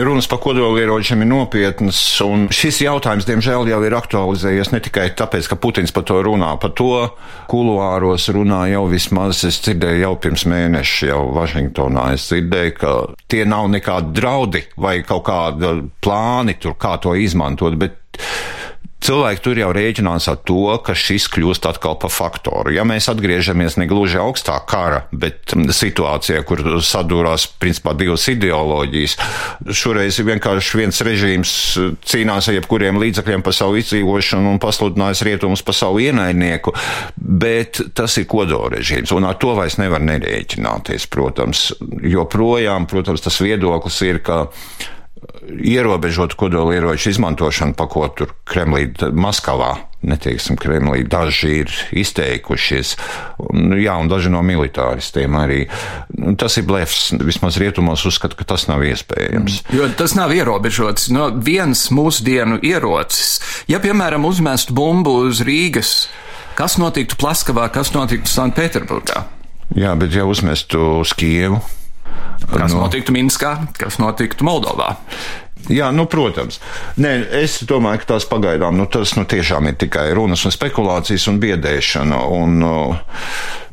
Runas 0.05 0.27
par 0.27 0.39
kodolieročiem 0.39 1.23
ir 1.23 1.29
nopietnas, 1.29 1.99
un 2.25 2.49
šis 2.51 2.81
jautājums, 2.85 3.27
diemžēl, 3.29 3.69
jau 3.69 3.81
ir 3.87 3.97
aktualizējies 3.99 4.73
ne 4.73 4.81
tikai 4.85 5.09
tāpēc, 5.19 5.49
ka 5.51 5.57
Putins 5.57 5.93
par 5.95 6.07
to 6.09 6.21
runā, 6.25 6.55
par 6.61 6.75
to 6.77 7.09
kuluāros 7.51 8.29
runā 8.35 8.65
jau 8.73 8.87
vismaz, 8.91 9.45
es 9.49 9.61
dzirdēju 9.65 10.05
jau 10.05 10.15
pirms 10.21 10.47
mēneša, 10.51 11.11
jau 11.13 11.23
Vašingtonā 11.35 12.13
es 12.15 12.29
dzirdēju, 12.31 12.77
ka 12.81 12.95
tie 13.31 13.44
nav 13.48 13.68
nekādi 13.72 14.14
draudi 14.16 14.64
vai 14.81 14.98
kaut 15.07 15.24
kāda 15.29 15.74
plāni 16.05 16.59
tur, 16.61 16.77
kā 16.81 16.96
to 17.03 17.14
izmantot, 17.18 17.77
bet 17.81 18.20
cilvēki 19.05 19.43
tur 19.45 19.59
jau 19.61 19.71
rēķinās 19.75 20.29
ar 20.33 20.38
to, 20.49 20.67
ka 20.85 20.95
šis 20.97 21.27
kļūst 21.33 21.67
atkal 21.69 21.97
par 22.01 22.12
faktoru. 22.12 22.73
Ja 22.75 22.87
mēs 22.88 23.09
atgriežamies 23.12 23.77
ne 23.81 23.87
gluži 23.90 24.21
augstā 24.23 24.57
kara, 24.69 25.05
bet 25.12 25.55
situācijā, 25.55 26.43
kur 26.49 26.62
sadūrās 26.85 27.47
principā 27.61 27.95
divas 27.99 28.27
ideoloģijas, 28.33 29.17
šoreiz 29.75 30.21
vienkārši 30.25 30.81
viens 30.81 31.03
režīms 31.05 31.55
cīnās 32.09 32.49
ar 32.49 32.59
jebkuriem 32.59 33.01
līdzakļiem 33.03 33.45
par 33.45 33.57
savu 33.57 33.79
izdzīvošanu 33.83 34.55
un 34.55 34.62
pasludinājis 34.62 35.25
rietumus 35.29 35.64
par 35.67 35.77
savu 35.77 36.03
ienaidnieku, 36.05 36.75
bet 37.17 37.83
tas 37.97 38.17
ir 38.21 38.29
kodolrežīms, 38.31 39.12
un 39.17 39.29
ar 39.29 39.38
to 39.40 39.55
vairs 39.59 39.79
nevar 39.81 40.03
nerēķināties, 40.05 41.09
protams. 41.12 41.69
Joprojām, 42.05 42.88
protams, 42.90 43.25
tas 43.25 43.40
viedoklis 43.43 44.01
ir, 44.07 44.21
ka 44.25 44.45
ierobežot 45.49 46.35
kodolieroču 46.39 47.11
izmantošanu, 47.11 47.75
pa 47.77 47.87
ko 47.91 48.07
tur 48.17 48.33
Kremlī, 48.49 48.89
Maskavā, 49.13 49.75
neteiksim, 50.05 50.57
Kremlī 50.61 51.05
daži 51.09 51.53
ir 51.63 51.73
izteikušies, 51.97 52.95
un, 53.45 53.77
jā, 53.81 53.97
un 54.01 54.11
daži 54.11 54.33
no 54.33 54.43
militāristiem 54.45 55.37
arī. 55.39 55.61
Tas 56.41 56.59
ir 56.61 56.67
blefs, 56.69 57.13
vismaz 57.25 57.59
rietumos 57.61 58.05
uzskata, 58.09 58.37
ka 58.39 58.49
tas 58.55 58.67
nav 58.71 58.85
iespējams. 58.87 59.63
Jo 59.75 59.89
tas 59.97 60.17
nav 60.19 60.35
ierobežots. 60.35 61.09
No 61.15 61.31
viens 61.35 61.87
mūsdienu 61.95 62.61
ierocis, 62.65 63.39
ja, 63.71 63.81
piemēram, 63.85 64.27
uzmestu 64.29 64.77
bumbu 64.77 65.17
uz 65.29 65.45
Rīgas, 65.47 65.95
kas 66.59 66.77
notiktu 66.81 67.19
Plaskavā, 67.21 67.71
kas 67.73 67.95
notiktu 67.97 68.31
Sanktpēterburgā? 68.33 69.25
Jā, 69.75 69.95
bet 69.99 70.13
ja 70.15 70.27
uzmestu 70.29 71.01
uz 71.01 71.15
Kievu, 71.17 71.63
Kas 72.44 72.74
no. 72.74 72.85
notiktu 72.85 73.14
Minskā, 73.14 73.57
kas 73.79 73.98
notiktu 74.03 74.46
Moldovā? 74.46 74.94
Jā, 75.72 75.88
nu, 75.96 76.05
protams. 76.11 76.59
Nē, 77.00 77.12
es 77.40 77.57
domāju, 77.64 78.03
ka 78.03 78.11
tās 78.14 78.27
pagaidām 78.29 78.77
nu, 78.77 78.85
tas 78.90 79.14
nu, 79.16 79.24
tiešām 79.29 79.70
ir 79.70 79.79
tikai 79.81 80.11
runas 80.16 80.44
un 80.44 80.53
spekulācijas 80.53 81.24
un 81.33 81.38
biedēšana. 81.40 82.18
Un, 82.37 82.59
uh, 82.61 83.14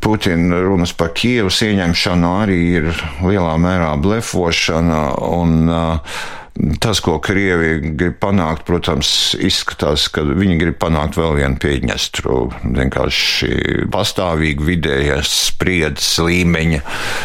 Putina 0.01 0.61
runas 0.63 0.95
par 0.97 1.11
Kievas 1.17 1.59
ieņemšanu 1.67 2.29
arī 2.45 2.59
ir 2.79 2.87
lielā 3.25 3.57
mērā 3.59 3.91
blefošana. 4.01 5.01
Un, 5.35 5.57
uh, 5.67 6.21
Tas, 6.51 6.99
ko 6.99 7.13
Krievija 7.23 7.77
grib 7.95 8.17
panākt, 8.19 8.65
protams, 8.67 9.07
izskatās, 9.39 10.09
ka 10.11 10.25
viņi 10.27 10.57
grib 10.59 10.75
panākt 10.81 11.15
vēl 11.15 11.37
vienu 11.39 11.55
pieņestru. 11.63 12.39
Vienkārši 12.75 13.87
pastāvīgi 13.91 14.67
vidējas 14.67 15.31
spriedzes 15.47 16.19
līmeņa 16.19 16.81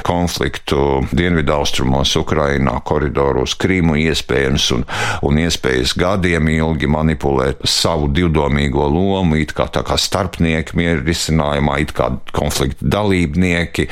konfliktu 0.06 1.02
dienvidaustrumos, 1.10 2.14
Ukrainā, 2.20 2.76
koridoros, 2.86 3.56
Krīmu 3.58 3.98
iespējams 4.04 4.68
un, 4.78 4.86
un 5.26 5.42
iespējas 5.42 5.96
gadiem 5.98 6.46
ilgi 6.54 6.86
manipulēt 6.94 7.66
savu 7.66 8.06
divdomīgo 8.14 8.86
lomu, 8.86 9.40
it 9.42 9.56
kā 9.58 9.66
tā 9.74 9.82
kā 9.86 9.98
starpnieki 9.98 10.78
mieru 10.78 11.02
risinājumā, 11.02 11.80
it 11.82 11.96
kā 11.98 12.12
konflikta 12.30 12.86
dalībnieki. 12.94 13.90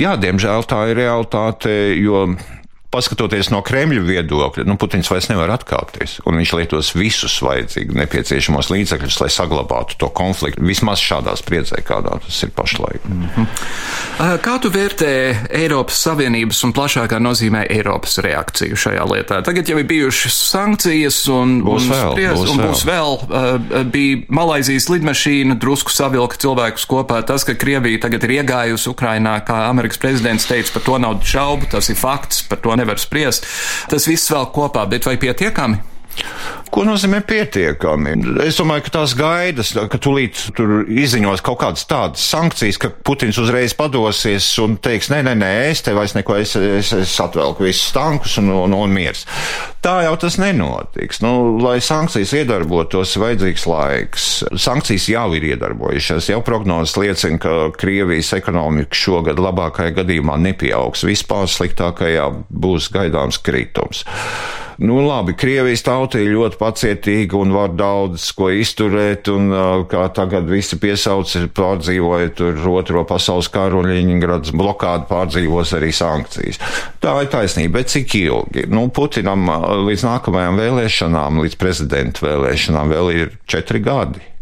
Jā, 0.00 0.16
diemžēl 0.24 0.64
tā 0.72 0.86
ir 0.88 1.02
realitāte, 1.04 1.76
jo 2.00 2.30
paskatoties 2.94 3.50
no 3.50 3.60
Kremļa 3.66 4.04
viedokļa, 4.06 4.64
nu, 4.68 4.78
Putins 4.80 5.10
vairs 5.10 5.28
nevar 5.30 5.50
atkāpties. 5.56 6.20
Un 6.28 6.38
viņš 6.38 6.54
lietos 6.60 6.92
visus 6.94 7.36
vajadzīgus 7.44 7.98
nepieciešamos 7.98 8.70
līdzekļus, 8.70 9.20
lai 9.22 9.30
saglabātu 9.34 9.98
to 10.00 10.10
konfliktu. 10.14 10.62
Vismaz 10.64 11.02
šādā 11.02 11.34
spriedzē, 11.38 11.82
kādā 11.86 12.18
tas 12.22 12.42
ir 12.46 12.52
pašlaik. 12.54 13.04
Mm 13.08 13.28
-hmm. 13.34 13.46
Kā 14.44 14.58
tu 14.62 14.70
vērtē 14.70 15.10
Eiropas 15.50 15.98
Savienības 16.06 16.64
un 16.64 16.72
plašākā 16.72 17.18
nozīmē 17.18 17.64
Eiropas 17.70 18.18
reakciju 18.18 18.76
šajā 18.76 19.04
lietā? 19.10 19.42
Tagad 19.42 19.68
jau 19.68 19.78
ir 19.78 19.84
bijušas 19.84 20.36
sankcijas 20.50 21.28
un 21.28 21.62
būs 21.64 21.88
un 21.88 21.94
vēl. 21.94 22.12
Spries, 22.12 22.38
būs 22.38 22.50
un 22.50 22.58
vēl. 22.58 22.68
Būs 22.68 22.84
vēl. 22.84 23.84
Bija 23.90 24.16
Malaizijas 24.28 24.88
lidmašīna, 24.88 25.58
drusku 25.58 25.90
savilka 25.90 26.36
cilvēkus 26.36 26.86
kopā. 26.86 27.22
Tas, 27.26 27.44
ka 27.44 27.54
Krievija 27.54 28.00
tagad 28.00 28.24
ir 28.24 28.30
iegājusi 28.30 28.90
Ukrainā, 28.90 29.40
kā 29.46 29.68
Amerikas 29.68 29.98
prezidents 29.98 30.46
teica, 30.46 30.72
par 30.72 30.82
to 30.82 30.98
nav 30.98 31.20
šaubu, 31.24 31.66
tas 31.70 31.88
ir 31.88 31.96
fakts, 31.96 32.42
par 32.42 32.58
to 32.58 32.76
nevar 32.76 32.83
spriest. 33.00 33.48
Tas 33.90 34.08
viss 34.10 34.30
vēl 34.32 34.50
kopā, 34.54 34.86
bet 34.90 35.08
vai 35.08 35.16
pietiekami? 35.20 35.80
Ko 36.74 36.82
nozīmē 36.82 37.20
pietiekami? 37.22 38.16
Es 38.42 38.56
domāju, 38.58 38.82
ka 38.88 38.92
tās 38.96 39.12
gaidas, 39.14 39.68
ka 39.92 39.98
tūlīt 40.02 40.40
tur 40.58 40.80
izziņos 40.90 41.44
kaut 41.46 41.60
kādas 41.60 41.84
tādas 41.86 42.24
sankcijas, 42.32 42.80
ka 42.82 42.90
Putins 43.06 43.38
uzreiz 43.38 43.76
padosies 43.78 44.48
un 44.58 44.74
teiks, 44.82 45.06
nē, 45.12 45.20
nē, 45.28 45.36
nē, 45.38 45.50
es 45.68 45.84
te 45.86 45.94
vairs 45.94 46.16
neko, 46.16 46.34
es, 46.42 46.56
es, 46.58 46.90
es 46.98 47.12
atvelku 47.22 47.68
visus 47.68 47.94
tankus 47.94 48.34
un, 48.42 48.50
un, 48.56 48.74
un 48.74 48.90
miers. 48.90 49.22
Tā 49.86 50.00
jau 50.02 50.16
tas 50.18 50.34
nenotiks. 50.40 51.22
Nu, 51.22 51.60
lai 51.62 51.76
sankcijas 51.84 52.32
iedarbotos, 52.40 53.14
vajadzīgs 53.22 53.68
laiks. 53.70 54.26
Sankcijas 54.66 55.06
jau 55.12 55.28
ir 55.38 55.46
iedarbojušās. 55.52 56.32
Jau 56.32 56.40
prognozes 56.42 56.96
liecina, 56.98 57.38
ka 57.38 57.70
Krievijas 57.78 58.32
ekonomika 58.34 58.98
šogad 58.98 59.38
labākajā 59.38 59.94
gadījumā 60.00 60.40
nepieaugs. 60.48 61.06
Vispār 61.06 61.46
sliktākajā 61.54 62.26
būs 62.50 62.90
gaidāms 62.96 63.38
kritums. 63.44 64.02
Nu, 64.78 64.98
labi, 65.06 65.36
Krievijas 65.38 65.84
tauta 65.86 66.18
ir 66.18 66.32
ļoti 66.34 66.58
pacietīga 66.64 67.38
un 67.38 67.52
var 67.54 67.74
daudz 67.76 68.30
ko 68.36 68.48
izturēt, 68.54 69.28
un 69.32 69.52
kā 69.90 70.06
tagad 70.16 70.48
visi 70.50 70.78
piesauc, 70.80 71.30
pārdzīvoja 71.54 72.32
tur 72.38 72.60
otro 72.72 73.04
pasaules 73.08 73.50
karu 73.52 73.82
un 73.82 73.90
Ļeņingrads 73.92 74.54
blokādu 74.56 75.08
pārdzīvos 75.12 75.76
arī 75.78 75.92
sankcijas. 75.94 76.60
Tā 77.04 77.16
ir 77.22 77.32
taisnība, 77.32 77.78
bet 77.78 77.92
cik 77.92 78.18
ilgi? 78.24 78.68
Nu, 78.72 78.88
Putinam 78.94 79.48
līdz 79.88 80.06
nākamajām 80.08 80.60
vēlēšanām, 80.62 81.42
līdz 81.44 81.58
prezidenta 81.60 82.24
vēlēšanām 82.26 82.94
vēl 82.94 83.12
ir 83.14 83.34
četri 83.50 83.82
gadi. 83.84 84.33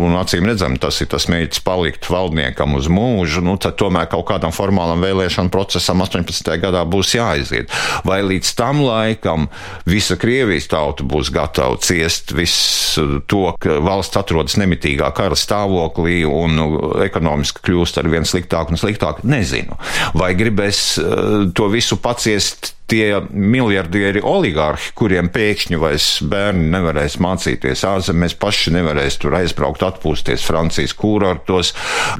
Un 0.00 0.16
acīm 0.18 0.46
redzam, 0.48 0.76
tas 0.80 1.00
ir 1.02 1.10
tas 1.12 1.28
mērķis 1.30 1.62
palikt 1.66 2.08
valdniekam 2.10 2.76
uz 2.78 2.88
mūžu, 2.92 3.42
nu 3.44 3.56
tad 3.60 3.76
tomēr 3.80 4.08
kaut 4.12 4.26
kādam 4.30 4.54
formālam 4.54 5.02
vēlēšanu 5.04 5.52
procesam 5.52 6.02
18. 6.04 6.52
gadā 6.62 6.84
būs 6.88 7.14
jāaiziet. 7.16 7.72
Vai 8.08 8.20
līdz 8.26 8.54
tam 8.58 8.82
laikam 8.86 9.48
visa 9.88 10.16
Krievijas 10.20 10.70
tauta 10.72 11.06
būs 11.06 11.32
gatava 11.34 11.78
ciest 11.82 12.34
visu 12.36 13.22
to, 13.30 13.44
ka 13.62 13.78
valsts 13.84 14.20
atrodas 14.20 14.58
nemitīgā 14.60 15.12
kara 15.16 15.38
stāvoklī 15.38 16.22
un 16.28 16.56
nu, 16.58 16.68
ekonomiski 17.04 17.64
kļūst 17.68 18.00
ar 18.02 18.10
vien 18.12 18.28
sliktāk 18.28 18.72
un 18.72 18.80
sliktāk, 18.80 19.24
nezinu. 19.26 19.78
Vai 20.18 20.32
gribēs 20.38 20.84
uh, 21.00 21.50
to 21.56 21.68
visu 21.72 21.98
paciest 22.02 22.74
tie 22.92 23.22
miljardieri 23.30 24.20
oligārhi, 24.20 24.92
kuriem 24.98 25.30
pēkšņi 25.32 25.78
vairs 25.80 26.08
bērni 26.28 26.68
nevarēs 26.74 27.16
mācīties 27.22 27.84
ārzemēs, 27.88 28.36
paši 28.40 28.74
nevarēs 28.76 29.16
tur 29.22 29.36
aizbraukt, 29.38 29.51
atpūsties 29.56 30.44
Francijas 30.46 30.94
kūrortos, 30.98 31.72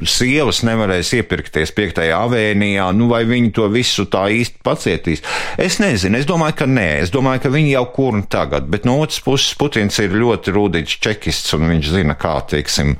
sievas 0.09 0.63
nevarēs 0.67 1.13
iepirkties 1.19 1.73
piektajā 1.75 2.19
avēnijā, 2.25 2.89
nu 2.95 3.09
vai 3.11 3.23
viņi 3.29 3.53
to 3.55 3.67
visu 3.73 4.05
tā 4.11 4.25
īsti 4.33 4.61
pacietīs? 4.65 5.23
Es 5.57 5.79
nezinu, 5.83 6.19
es 6.19 6.27
domāju, 6.29 6.59
ka 6.63 6.69
nē, 6.69 6.87
es 7.03 7.13
domāju, 7.13 7.45
ka 7.45 7.53
viņi 7.53 7.75
jau 7.75 7.85
kurni 7.95 8.27
tagad, 8.29 8.67
bet 8.71 8.87
no 8.89 8.99
otras 9.03 9.21
puses 9.23 9.55
Putins 9.59 9.99
ir 10.03 10.15
ļoti 10.17 10.53
rūdīgs 10.55 10.99
čekists 11.03 11.55
un 11.57 11.69
viņš 11.71 11.93
zina, 11.95 12.17
kā, 12.19 12.37
teiksim, 12.49 12.95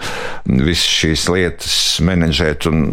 visas 0.46 0.90
šīs 1.02 1.28
lietas 1.34 1.78
menedžēt 2.04 2.70
un 2.72 2.90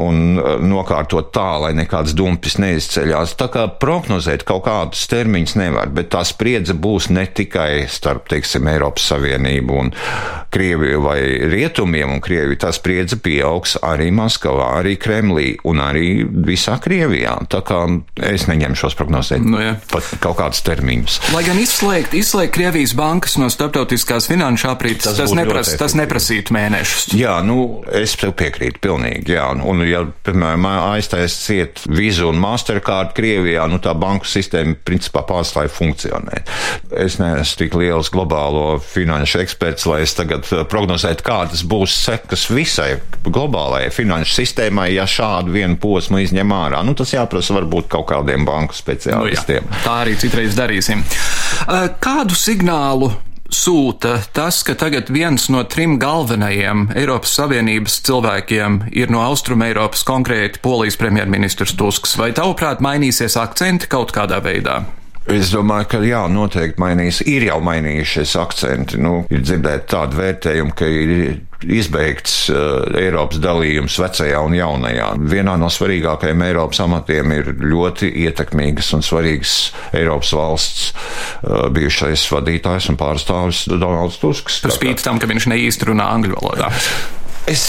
un 0.00 0.38
uh, 0.38 0.56
nokārtot 0.62 1.32
tā, 1.34 1.48
lai 1.64 1.72
nekāds 1.76 2.14
dumpis 2.16 2.58
neizceļās. 2.62 3.36
Tā 3.40 3.48
kā 3.52 3.66
prognozēt 3.82 4.46
kaut 4.48 4.66
kādus 4.68 5.06
termiņus 5.10 5.56
nevar, 5.60 5.92
bet 5.94 6.12
tā 6.14 6.22
spriedze 6.26 6.76
būs 6.76 7.10
ne 7.14 7.26
tikai 7.26 7.86
starp, 7.90 8.28
teiksim, 8.32 8.68
Eiropas 8.70 9.10
Savienību 9.12 9.80
un 9.80 9.92
Krieviju 10.56 11.02
vai 11.04 11.20
Rietumiem 11.50 12.16
un 12.16 12.22
Krieviju. 12.24 12.58
Tā 12.62 12.72
spriedze 12.74 13.18
pieaugs 13.20 13.76
arī 13.84 14.08
Maskavā, 14.14 14.70
arī 14.80 14.96
Kremlī 15.00 15.56
un 15.68 15.82
arī 15.84 16.24
visā 16.24 16.78
Krievijā. 16.82 17.36
Tā 17.52 17.62
kā 17.66 17.82
es 18.30 18.46
neņemšos 18.50 18.96
prognozēt 18.98 19.44
nu, 19.44 19.60
jā. 19.62 19.74
pat 19.92 20.08
kaut 20.22 20.38
kādus 20.40 20.62
termiņus. 20.66 21.18
Lai 21.34 21.42
gan 21.46 21.60
izslēgt, 21.60 22.16
izslēgt 22.16 22.54
Krievijas 22.56 22.94
bankas 22.96 23.36
no 23.40 23.50
starptautiskās 23.52 24.30
finanšu 24.30 24.70
aprītes, 24.72 25.08
tas, 25.10 25.18
tas, 25.20 25.34
nepras, 25.36 25.72
tas 25.80 25.96
neprasītu 25.98 26.54
mēnešus. 26.56 27.10
Jā, 27.18 27.38
nu, 27.46 27.82
es 27.92 28.16
tev 28.20 28.34
piekrītu 28.38 28.82
pilnīgi, 28.86 29.36
jā. 29.36 29.48
Un, 29.56 29.82
ja, 29.88 30.02
piemēram, 30.26 30.66
aiztaisa 30.92 31.38
ciet 31.40 31.82
Visa 31.90 32.26
un 32.28 32.38
Mastercard 32.40 33.14
Krievijā, 33.16 33.66
nu 33.70 33.78
tā 33.82 33.94
banku 33.98 34.28
sistēma 34.28 34.76
principā 34.86 35.22
pārstāja 35.26 35.70
funkcionēt. 35.72 36.50
Es 37.04 37.18
neesmu 37.20 37.60
tik 37.62 37.76
liels 37.78 38.10
globālo 38.14 38.78
finanšu 38.82 39.42
eksperts, 39.44 39.86
lai 39.90 40.02
es 40.06 40.16
tagad 40.18 40.46
uh, 40.52 40.64
prognozētu, 40.68 41.26
kādas 41.26 41.64
būs 41.66 41.96
sekas 42.06 42.48
visai 42.52 42.96
globālajai 43.26 43.92
finanšu 43.94 44.40
sistēmai, 44.40 44.90
ja 44.94 45.06
šādu 45.10 45.54
vienu 45.56 45.78
posmu 45.82 46.22
izņem 46.24 46.56
ārā. 46.56 46.82
Nu, 46.86 46.96
tas 46.98 47.14
jāprasa 47.14 47.56
varbūt 47.56 47.90
kaut 47.92 48.08
kādiem 48.12 48.46
banku 48.48 48.76
speciālistiem. 48.76 49.66
Nu, 49.66 49.78
jā, 49.78 49.84
tā 49.86 50.00
arī 50.04 50.16
citreiz 50.20 50.58
darīsim. 50.58 51.04
Uh, 51.66 51.88
kādu 52.02 52.36
signālu 52.38 53.12
sūta 53.52 54.18
tas, 54.34 54.62
ka 54.66 54.74
tagad 54.78 55.10
viens 55.12 55.48
no 55.52 55.62
trim 55.70 55.96
galvenajiem 56.02 56.90
Eiropas 56.96 57.36
Savienības 57.38 58.00
cilvēkiem 58.06 58.80
ir 58.96 59.12
no 59.12 59.22
Austrum 59.26 59.64
Eiropas, 59.66 60.04
konkrēti 60.06 60.62
Polijas 60.64 60.98
premjerministrs 61.00 61.76
Tusks. 61.78 62.16
Vai 62.20 62.32
tavuprāt 62.36 62.82
mainīsies 62.84 63.38
akcenti 63.40 63.90
kaut 63.90 64.14
kādā 64.16 64.42
veidā? 64.44 64.82
Es 65.32 65.50
domāju, 65.50 65.88
ka 65.90 65.98
jā, 66.06 66.20
noteikti 66.30 66.78
mainīs. 66.78 67.18
Ir 67.26 67.48
jau 67.48 67.58
mainījušies 67.64 68.36
akcenti. 68.38 69.00
Nu, 69.02 69.24
ir 69.32 69.42
dzirdēti 69.42 69.88
tādu 69.90 70.20
vērtējumu, 70.20 70.74
ka 70.78 70.86
ir 70.86 71.12
izbeigts 71.66 72.34
uh, 72.52 72.84
Eiropas 73.00 73.40
dalījums 73.42 73.96
vecajā 73.98 74.38
un 74.46 74.54
jaunajā. 74.54 75.08
Vienā 75.32 75.56
no 75.58 75.70
svarīgākajiem 75.72 76.46
Eiropas 76.46 76.82
amatiem 76.84 77.34
ir 77.40 77.50
ļoti 77.58 78.12
ietekmīgas 78.26 78.92
un 78.94 79.02
svarīgas 79.06 79.56
Eiropas 79.96 80.32
valsts 80.36 80.88
uh, 80.92 81.66
bijušais 81.74 82.28
vadītājs 82.30 82.90
un 82.92 83.00
pārstāvis 83.00 83.66
Donalds 83.72 84.20
Tusks. 84.22 84.62
Par 84.62 84.76
spīti 84.76 85.06
tam, 85.06 85.18
ka 85.18 85.30
viņš 85.30 85.50
neīsti 85.50 85.90
runā 85.90 86.10
angļu 86.14 86.38
valodā. 86.38 86.70
Es 87.46 87.62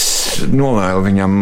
novēlu 0.50 1.04
viņam, 1.04 1.34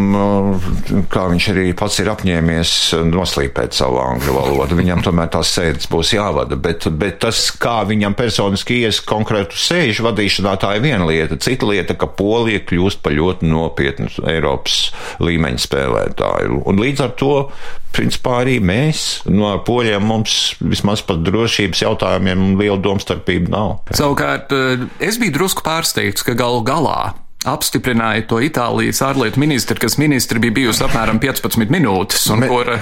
kā 1.09 1.22
viņš 1.33 1.46
arī 1.55 1.70
pats 1.77 1.96
ir 2.03 2.11
apņēmies, 2.12 2.72
noslīpēt 3.09 3.77
savu 3.77 3.96
angļu 4.03 4.35
valodu. 4.37 4.77
Viņam 4.77 5.01
tomēr 5.07 5.31
tās 5.33 5.55
sēdes 5.57 5.88
būs 5.88 6.12
jāvada, 6.12 6.59
bet, 6.61 6.85
bet 7.01 7.16
tas, 7.25 7.46
kā 7.57 7.79
viņam 7.88 8.16
personiski 8.18 8.83
ies 8.85 9.01
konkrētu 9.09 9.57
sēžu 9.57 10.05
vadīšanā, 10.11 10.53
tā 10.61 10.75
ir 10.77 10.85
viena 10.85 11.09
lieta. 11.09 11.40
Cita 11.40 11.68
lieta, 11.70 11.96
ka 11.96 12.11
Polija 12.12 12.61
kļūst 12.68 13.01
par 13.05 13.16
ļoti 13.16 13.49
nopietnu 13.49 14.12
Eiropas 14.29 14.90
līmeņa 15.25 15.64
spēlētāju. 15.64 16.61
Un 16.68 16.85
līdz 16.85 17.05
ar 17.09 17.16
to, 17.16 17.35
principā, 17.96 18.42
arī 18.44 18.61
mēs 18.61 19.22
no 19.33 19.55
poļiem 19.64 20.05
mums 20.05 20.57
vismaz 20.61 21.01
par 21.09 21.25
drošības 21.25 21.87
jautājumiem 21.88 22.51
liela 22.61 22.83
domstarpība 22.85 23.57
nav. 23.57 23.79
Savukārt, 23.96 24.53
es 25.01 25.16
biju 25.22 25.40
drusku 25.40 25.64
pārsteigts, 25.64 26.27
ka 26.27 26.37
galu 26.37 26.61
galā 26.68 27.14
apstiprināja 27.46 28.25
to 28.31 28.40
Itālijas 28.42 29.01
ārlietu 29.07 29.40
ministru, 29.42 29.79
kas 29.81 29.96
ministri 30.01 30.40
bija 30.42 30.55
bijusi 30.57 30.83
apmēram 30.87 31.20
15 31.22 31.70
minūtes. 31.70 32.27
Kur... 32.46 32.72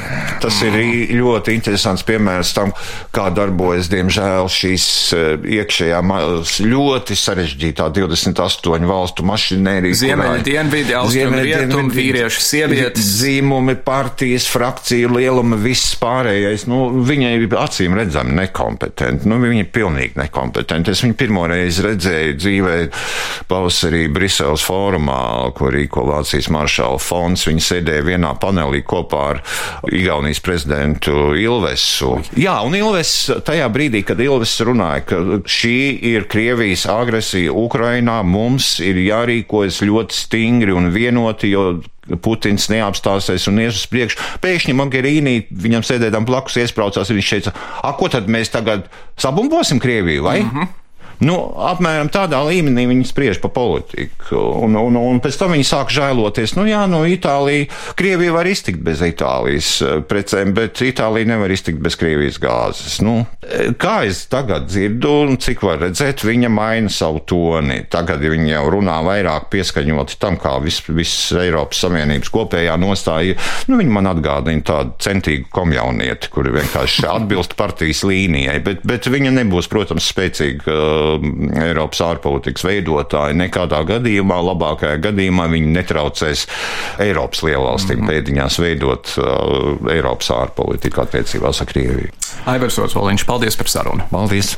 Tas 0.41 0.61
ir 0.65 0.77
ļoti 1.19 1.55
interesants 1.59 2.05
piemērs 2.07 2.55
tam, 2.57 2.73
kā 3.15 3.29
darbojas, 3.35 3.91
diemžēl, 3.93 4.49
šīs 4.53 4.87
eh, 5.17 5.49
iekšējā 5.59 6.01
ļoti 6.65 7.17
sarežģītā 7.19 7.91
28 7.97 8.89
valstu 8.89 9.27
mašinērija. 9.29 9.99
Ziemeļi, 10.01 10.45
dienvidi, 10.47 10.97
austrumi, 10.99 11.43
rietumi, 11.45 11.93
vīrieši, 11.95 12.45
sievietes. 12.45 13.11
Zīmumi, 13.21 13.77
partijas, 13.85 14.49
frakcija, 14.53 15.13
lieluma, 15.13 15.59
viss 15.61 15.97
pārējais. 16.01 16.67
Nu, 16.71 16.87
viņai 17.05 17.35
acīm 17.61 17.97
redzami 17.99 18.37
nekompetenti. 18.41 19.29
Nu, 19.31 19.39
viņi 19.43 19.65
ir 19.67 19.71
pilnīgi 19.75 20.19
nekompetenti. 20.21 20.95
Es 20.95 21.05
viņu 21.05 21.19
pirmoreiz 21.21 21.81
redzēju 21.85 22.39
dzīvē 22.41 22.79
pavasarī 23.51 24.07
Briselē. 24.13 24.54
Briseles 24.55 24.69
fórumā, 24.71 25.51
ko 25.55 25.67
rīko 25.73 26.05
Vācijas 26.07 26.47
maršāla 26.53 27.01
fonds. 27.03 27.43
Viņi 27.49 27.63
sēdēja 27.65 28.05
vienā 28.07 28.31
panelī 28.39 28.85
kopā 28.87 29.23
ar 29.33 29.41
Igaunijas 29.91 30.39
prezidentu 30.45 31.35
Ilvesu. 31.35 32.21
Jā, 32.39 32.61
un 32.63 32.77
Ilves 32.79 33.31
tajā 33.45 33.67
brīdī, 33.75 34.05
kad 34.07 34.21
Ilves 34.23 34.55
runāja, 34.63 35.03
ka 35.09 35.19
šī 35.43 35.99
ir 36.13 36.29
Krievijas 36.31 36.87
agresija 36.87 37.51
Ukrainā, 37.51 38.23
mums 38.23 38.79
ir 38.79 39.01
jārīkojas 39.03 39.81
ļoti 39.83 40.15
stingri 40.15 40.73
un 40.75 40.93
vienoti, 40.95 41.51
jo 41.51 41.83
Putins 42.23 42.69
neapstāsies 42.71 43.49
un 43.51 43.59
ies 43.65 43.81
uz 43.81 43.91
priekšu. 43.91 44.39
Pēkšņi 44.45 44.77
Mogherīnī 44.77 45.35
viņam 45.51 45.83
sēdēdam 45.83 46.29
blakus 46.29 46.61
iespraucās, 46.63 47.11
un 47.11 47.19
viņš 47.19 47.35
teica, 47.35 47.57
ak, 47.83 47.99
ko 47.99 48.13
tad 48.13 48.31
mēs 48.31 48.55
tagad 48.55 48.87
sabumbosim 49.19 49.83
Krieviju, 49.83 50.29
vai? 50.29 50.43
Mm 50.45 50.51
-hmm. 50.55 50.84
Nu, 51.23 51.37
apmēram 51.69 52.09
tādā 52.13 52.41
līmenī 52.47 52.87
viņi 52.91 53.07
spriež 53.07 53.39
par 53.43 53.53
politiku. 53.55 54.41
Un, 54.65 54.75
un, 54.79 54.97
un 54.99 55.21
pēc 55.23 55.39
tam 55.39 55.55
viņi 55.55 55.67
sāk 55.69 55.93
žēloties. 55.95 56.57
Nu, 56.59 56.67
jā, 56.67 56.83
nu, 56.91 57.05
Itālija, 57.07 57.69
Krievija 57.99 58.35
var 58.35 58.49
iztikt 58.51 58.83
bez 58.85 59.03
Itālijas 59.05 59.71
eh, 59.85 60.01
precēm, 60.09 60.55
bet 60.57 60.83
Itālija 60.85 61.31
nevar 61.35 61.53
iztikt 61.55 61.79
bez 61.85 61.99
Krievijas 62.01 62.41
gāzes. 62.43 62.99
Nu, 63.05 63.21
eh, 63.47 63.71
kā 63.79 64.01
es 64.09 64.25
tagad 64.33 64.67
dzirdu, 64.71 65.13
un 65.29 65.39
cik 65.43 65.63
var 65.67 65.83
redzēt, 65.85 66.25
viņa 66.27 66.51
maina 66.53 66.93
savu 66.93 67.23
toni. 67.29 67.85
Tagad 67.93 68.25
viņi 68.25 68.55
jau 68.57 68.65
runā 68.75 68.99
vairāk 69.07 69.51
pieskaņoti 69.55 70.19
tam, 70.23 70.39
kā 70.41 70.57
viss 70.65 70.83
vis 70.91 71.15
Eiropas 71.39 71.85
Savienības 71.85 72.33
kopējā 72.35 72.75
nostāja. 72.81 73.39
Nu, 73.71 73.79
viņi 73.79 73.95
man 73.95 74.11
atgādina 74.11 74.67
tādu 74.67 74.99
centīgu 75.05 75.51
komjaunieti, 75.55 76.33
kuri 76.35 76.57
vienkārši 76.59 77.07
atbilst 77.11 77.55
partijas 77.59 78.03
līnijai, 78.07 78.59
bet, 78.65 78.83
bet 78.87 79.07
viņa 79.11 79.33
nebūs, 79.39 79.71
protams, 79.71 80.09
spēcīga 80.11 80.75
Eiropas 81.65 82.03
ārpolitikas 82.07 82.67
veidotāji. 82.67 83.39
Nekādā 83.41 83.83
gadījumā, 83.89 84.41
labākajā 84.51 85.01
gadījumā, 85.09 85.49
viņi 85.53 85.73
netraucēs 85.79 86.47
Eiropas 87.05 87.45
lielvalstīm 87.47 88.01
mm 88.01 88.13
pēdiņās 88.15 88.59
veidot 88.61 89.15
uh, 89.19 89.89
Eiropas 89.91 90.29
ārpolitiku 90.35 91.03
attiecībās 91.05 91.63
ar 91.65 91.71
Krieviju. 91.71 92.13
Aivars 92.51 92.79
Otsvoliņš, 92.85 93.27
paldies 93.29 93.59
par 93.59 93.73
sarunu. 93.73 94.07
Paldies! 94.13 94.55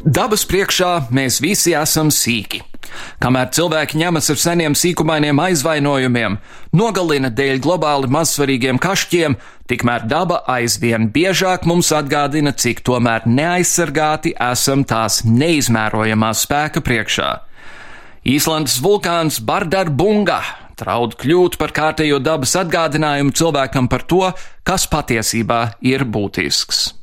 Dabas 0.00 0.46
priekšā 0.48 1.12
mēs 1.14 1.38
visi 1.44 1.76
esam 1.76 2.08
sīki. 2.10 2.64
Kamēr 3.22 3.50
cilvēki 3.56 3.98
ņemas 4.00 4.30
ar 4.32 4.40
seniem 4.40 4.76
sīkumainiem 4.78 5.40
aizvainojumiem, 5.44 6.38
nogalina 6.76 7.30
dēļ 7.32 7.60
globāli 7.64 8.10
mazsvarīgiem 8.12 8.80
kašķiem, 8.82 9.36
tikmēr 9.70 10.06
daba 10.10 10.42
aizvien 10.50 11.10
biežāk 11.14 11.66
mums 11.68 11.92
atgādina, 11.96 12.52
cik 12.52 12.84
tomēr 12.86 13.26
neaizsargāti 13.26 14.34
esam 14.50 14.86
tās 14.88 15.22
neizmērojamā 15.26 16.32
spēka 16.36 16.84
priekšā. 16.84 17.30
Īslandes 18.28 18.76
vulkāns 18.84 19.40
Bardarbunga 19.40 20.42
draud 20.80 21.16
kļūt 21.20 21.58
par 21.60 21.74
kārtējo 21.76 22.20
dabas 22.24 22.56
atgādinājumu 22.60 23.36
cilvēkam 23.36 23.88
par 23.92 24.06
to, 24.08 24.24
kas 24.64 24.88
patiesībā 24.90 25.60
ir 25.84 26.06
būtisks. 26.08 26.99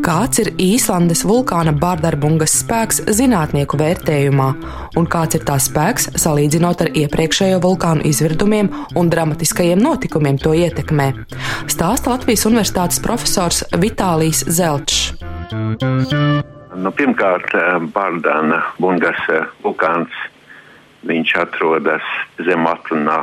Kāds 0.00 0.38
ir 0.40 0.48
Īslandes 0.56 1.20
vulkāna 1.28 1.74
Bārdarbungas 1.76 2.54
spēks 2.62 3.02
zinātnieku 3.18 3.76
vērtējumā, 3.76 4.46
un 4.96 5.08
kāds 5.12 5.36
ir 5.36 5.44
tā 5.44 5.58
spēks 5.60 6.08
salīdzinot 6.22 6.80
ar 6.86 6.90
iepriekšējo 7.02 7.58
vulkānu 7.66 8.06
izvirdumiem 8.08 8.72
un 8.96 9.12
dramatiskajiem 9.12 9.84
notikumiem 9.84 10.40
to 10.40 10.54
ietekmē? 10.56 11.10
Stāsta 11.68 12.14
Latvijas 12.14 12.46
Universitātes 12.48 13.04
profesors 13.04 13.60
Vitālijs 13.76 14.40
Zelčs. 14.48 15.12
Nu, 16.80 16.88
pirmkārt, 16.96 17.52
Bārdana 17.92 18.64
Bungas 18.80 19.20
vulkāns 19.60 20.08
Viņš 21.00 21.30
atrodas 21.40 22.04
zem 22.44 22.66
atlunā 22.68 23.22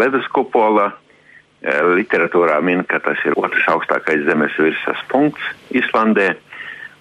leduskupolā, 0.00 0.90
Eh, 0.92 1.01
literatūrā 1.62 2.58
min, 2.64 2.82
ka 2.84 2.98
tas 3.04 3.20
ir 3.26 3.36
otrs 3.38 3.68
augstākais 3.70 4.24
zemes 4.26 4.56
virsmas 4.58 5.02
punkts 5.10 5.42
Islandē. 5.70 6.32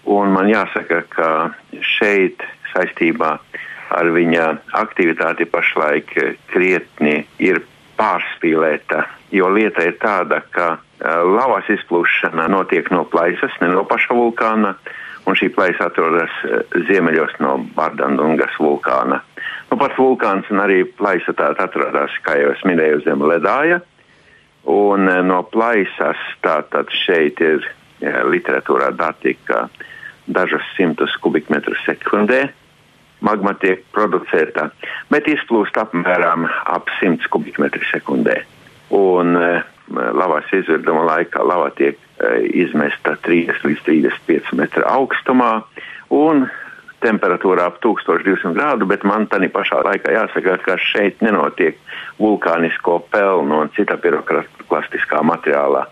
Un 0.10 0.34
man 0.34 0.50
jāsaka, 0.50 1.04
ka 1.10 1.30
šeit 1.98 2.42
saistībā 2.74 3.36
ar 3.92 4.10
viņa 4.16 4.46
aktivitāti 4.80 5.46
pašlaik 5.50 6.14
krietni 6.52 7.22
ir 7.44 7.62
pārspīlēta. 8.00 9.06
Jo 9.32 9.52
lieta 9.54 9.86
ir 9.88 9.98
tāda, 10.02 10.42
ka 10.56 10.74
eh, 10.78 11.22
lavas 11.26 11.70
izplūšana 11.72 12.48
notiek 12.52 12.90
no 12.92 13.06
plaisas, 13.06 13.54
ne 13.62 13.72
no 13.72 13.86
paša 13.88 14.18
vulkāna, 14.18 14.76
un 15.30 15.38
šī 15.38 15.52
plaisa 15.56 15.90
atrodas 15.92 16.34
eh, 16.48 16.64
ziemeļos 16.90 17.38
no 17.44 17.58
Bardandungas 17.76 18.58
vulkāna. 18.60 19.22
Nu, 19.72 19.78
pats 19.80 19.96
vulkāns 20.00 20.50
un 20.52 20.64
arī 20.64 20.84
plaisa 20.98 21.36
tāda 21.38 21.68
atrodas, 21.70 22.16
kā 22.26 22.36
jau 22.40 22.52
es 22.56 22.64
minēju, 22.68 23.06
zem 23.06 23.24
ledāja. 23.24 23.80
Un 24.70 25.10
eh, 25.10 25.22
no 25.26 25.42
plaisas 25.50 26.22
tātad 26.46 26.92
šeit 27.04 27.42
ir 27.42 27.66
jā, 28.02 28.22
literatūrā 28.30 28.92
dati, 28.98 29.36
ka 29.48 29.68
dažus 30.28 30.66
simtus 30.78 31.16
kubikmetrus 31.22 31.82
sekundē 31.88 32.48
magma 33.22 33.54
tiek 33.62 33.84
producēta, 33.94 34.70
bet 35.14 35.30
izplūst 35.30 35.78
apmēram 35.78 36.48
ap 36.50 36.90
100 37.00 37.30
kubikmetru 37.34 37.84
sekundē. 37.92 38.40
Un 38.98 39.38
e, 39.38 39.52
lavas 40.18 40.50
izvirduma 40.56 41.04
laikā 41.08 41.44
lava 41.46 41.70
tiek 41.78 42.00
izmesta 42.54 43.16
30 43.26 43.64
līdz 43.66 43.86
35 43.86 44.52
metru 44.58 44.84
augstumā 44.90 45.54
un 46.14 46.48
temperatūrā 47.04 47.68
ap 47.70 47.80
1200 47.84 48.54
grādu, 48.56 48.88
bet 48.90 49.04
man 49.08 49.28
tā 49.30 49.40
pašā 49.52 49.82
laikā 49.86 50.14
jāsaka, 50.16 50.58
ka 50.66 50.78
šeit 50.78 51.22
nenotiek 51.22 51.78
vulkānisko 52.20 53.00
pelnu 53.12 53.64
un 53.64 53.72
cita 53.76 53.98
piroklastiskā 53.98 55.22
materiāla 55.26 55.88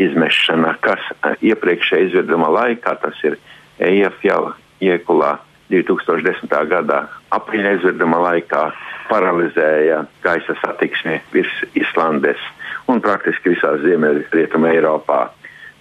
izmešana, 0.00 0.76
kas 0.84 1.00
eh, 1.24 1.36
iepriekšējā 1.52 2.08
izvirduma 2.08 2.50
laikā, 2.52 2.96
tas 3.02 3.16
ir 3.24 3.38
EIF 3.80 4.24
jau 4.24 4.52
iekulā 4.80 5.38
2010. 5.70 6.50
gadā 6.70 7.04
aprīļa 7.34 7.76
izvirduma 7.78 8.20
laikā 8.24 8.70
paralizēja 9.10 10.04
gaisa 10.22 10.56
satiksmi 10.62 11.18
virs 11.34 11.60
Islandes 11.78 12.40
un 12.90 13.02
praktiski 13.02 13.54
visā 13.54 13.76
Ziemeļrietuma 13.82 14.72
Eiropā. 14.74 15.20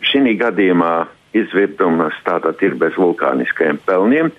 Šī 0.06 0.36
gadījumā 0.40 0.94
izvirdums 1.38 2.18
tātad 2.26 2.62
ir 2.66 2.76
bez 2.80 2.96
vulkāniskajiem 2.98 3.82
pelniem, 3.86 4.32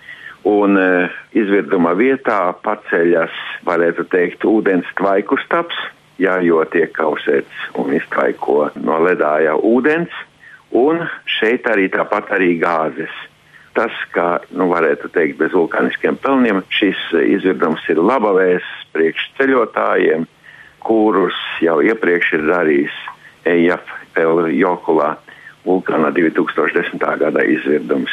Un 0.48 0.76
e, 0.81 1.09
izvirduma 1.37 1.92
vietā 1.98 2.55
paceļas, 2.64 3.35
varētu 3.68 4.07
teikt, 4.09 4.44
ūdens 4.48 4.88
tvaiku 4.96 5.37
stāps, 5.44 5.76
jā, 6.20 6.38
jo 6.44 6.62
tiek 6.72 6.92
kausēts 6.96 7.66
un 7.81 7.92
iztvaiko 7.96 8.70
no 8.81 9.00
ledāja 9.05 9.57
ūdens, 9.57 10.14
un 10.72 11.05
šeit 11.29 11.68
arī 11.68 11.90
tāpat 11.92 12.33
arī 12.38 12.55
gāzes. 12.62 13.12
Tas, 13.76 13.94
kā 14.14 14.40
nu, 14.57 14.66
varētu 14.72 15.12
teikt, 15.14 15.38
bez 15.38 15.53
vulkāniskiem 15.55 16.16
pelniem, 16.24 16.64
šis 16.74 16.98
izvirdums 17.20 17.85
ir 17.92 18.00
laba 18.03 18.33
vēsts 18.35 18.88
priekš 18.96 19.29
ceļotājiem, 19.38 20.26
kurus 20.83 21.37
jau 21.62 21.79
iepriekš 21.85 22.33
ir 22.40 22.48
darījis 22.48 22.98
EIF 23.46 23.94
Jokulā 24.57 25.14
vulkāna 25.64 26.11
2010. 26.16 26.98
gada 27.20 27.44
izvirdums. 27.46 28.11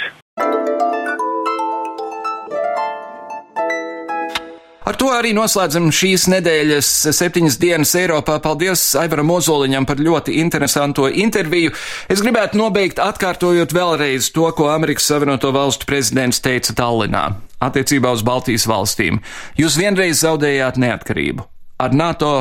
Ar 4.87 4.95
to 4.95 5.09
arī 5.11 5.33
noslēdzam 5.35 5.89
šīs 5.91 6.29
nedēļas 6.31 6.89
septiņas 7.11 7.57
dienas 7.59 7.89
Eiropā. 7.99 8.37
Paldies 8.39 8.85
Aivaram 8.95 9.33
Ozoliņam 9.35 9.83
par 9.83 9.99
ļoti 9.99 10.37
interesanto 10.39 11.09
interviju. 11.11 11.73
Es 12.07 12.21
gribētu 12.23 12.55
nobeigt 12.61 13.01
atkārtojot 13.03 13.75
vēlreiz 13.75 14.29
to, 14.31 14.47
ko 14.55 14.69
Amerikas 14.71 15.09
Savienoto 15.11 15.51
Valstu 15.51 15.89
prezidents 15.89 16.39
teica 16.39 16.71
Tallinā 16.77 17.25
attiecībā 17.59 18.13
uz 18.15 18.23
Baltijas 18.23 18.63
valstīm. 18.69 19.19
Jūs 19.59 19.75
vienreiz 19.75 20.21
zaudējāt 20.23 20.79
neatkarību. 20.79 21.43
Ar 21.83 21.91
NATO 21.91 22.31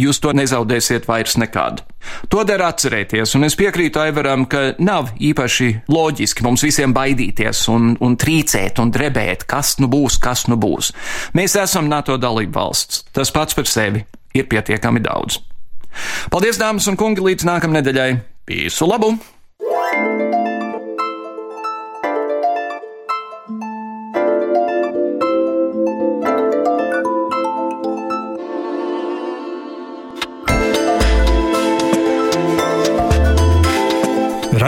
jūs 0.00 0.20
to 0.22 0.32
nezaudēsiet 0.36 1.08
vairs 1.08 1.36
nekad. 1.40 1.82
To 2.32 2.44
der 2.48 2.62
atcerēties, 2.64 3.34
un 3.36 3.44
es 3.48 3.56
piekrītu 3.58 4.00
Aivaram, 4.02 4.46
ka 4.50 4.72
nav 4.80 5.12
īpaši 5.20 5.68
loģiski 5.92 6.46
mums 6.46 6.64
visiem 6.64 6.94
baidīties 6.96 7.66
un, 7.72 7.92
un 8.00 8.16
trīcēt 8.20 8.80
un 8.82 8.92
drebēt, 8.94 9.44
kas 9.50 9.76
nu 9.82 9.90
būs, 9.92 10.18
kas 10.22 10.46
nu 10.50 10.58
būs. 10.60 10.92
Mēs 11.36 11.58
esam 11.60 11.90
NATO 11.92 12.16
dalība 12.20 12.62
valsts. 12.62 13.04
Tas 13.12 13.32
pats 13.34 13.56
par 13.58 13.68
sevi 13.68 14.04
ir 14.34 14.48
pietiekami 14.50 15.04
daudz. 15.04 15.42
Paldies, 16.30 16.60
dāmas 16.60 16.86
un 16.90 16.98
kungi, 17.00 17.24
līdz 17.24 17.48
nākamajai 17.48 17.80
nedēļai! 17.82 18.10
Visu 18.50 18.88
labu! 18.88 19.14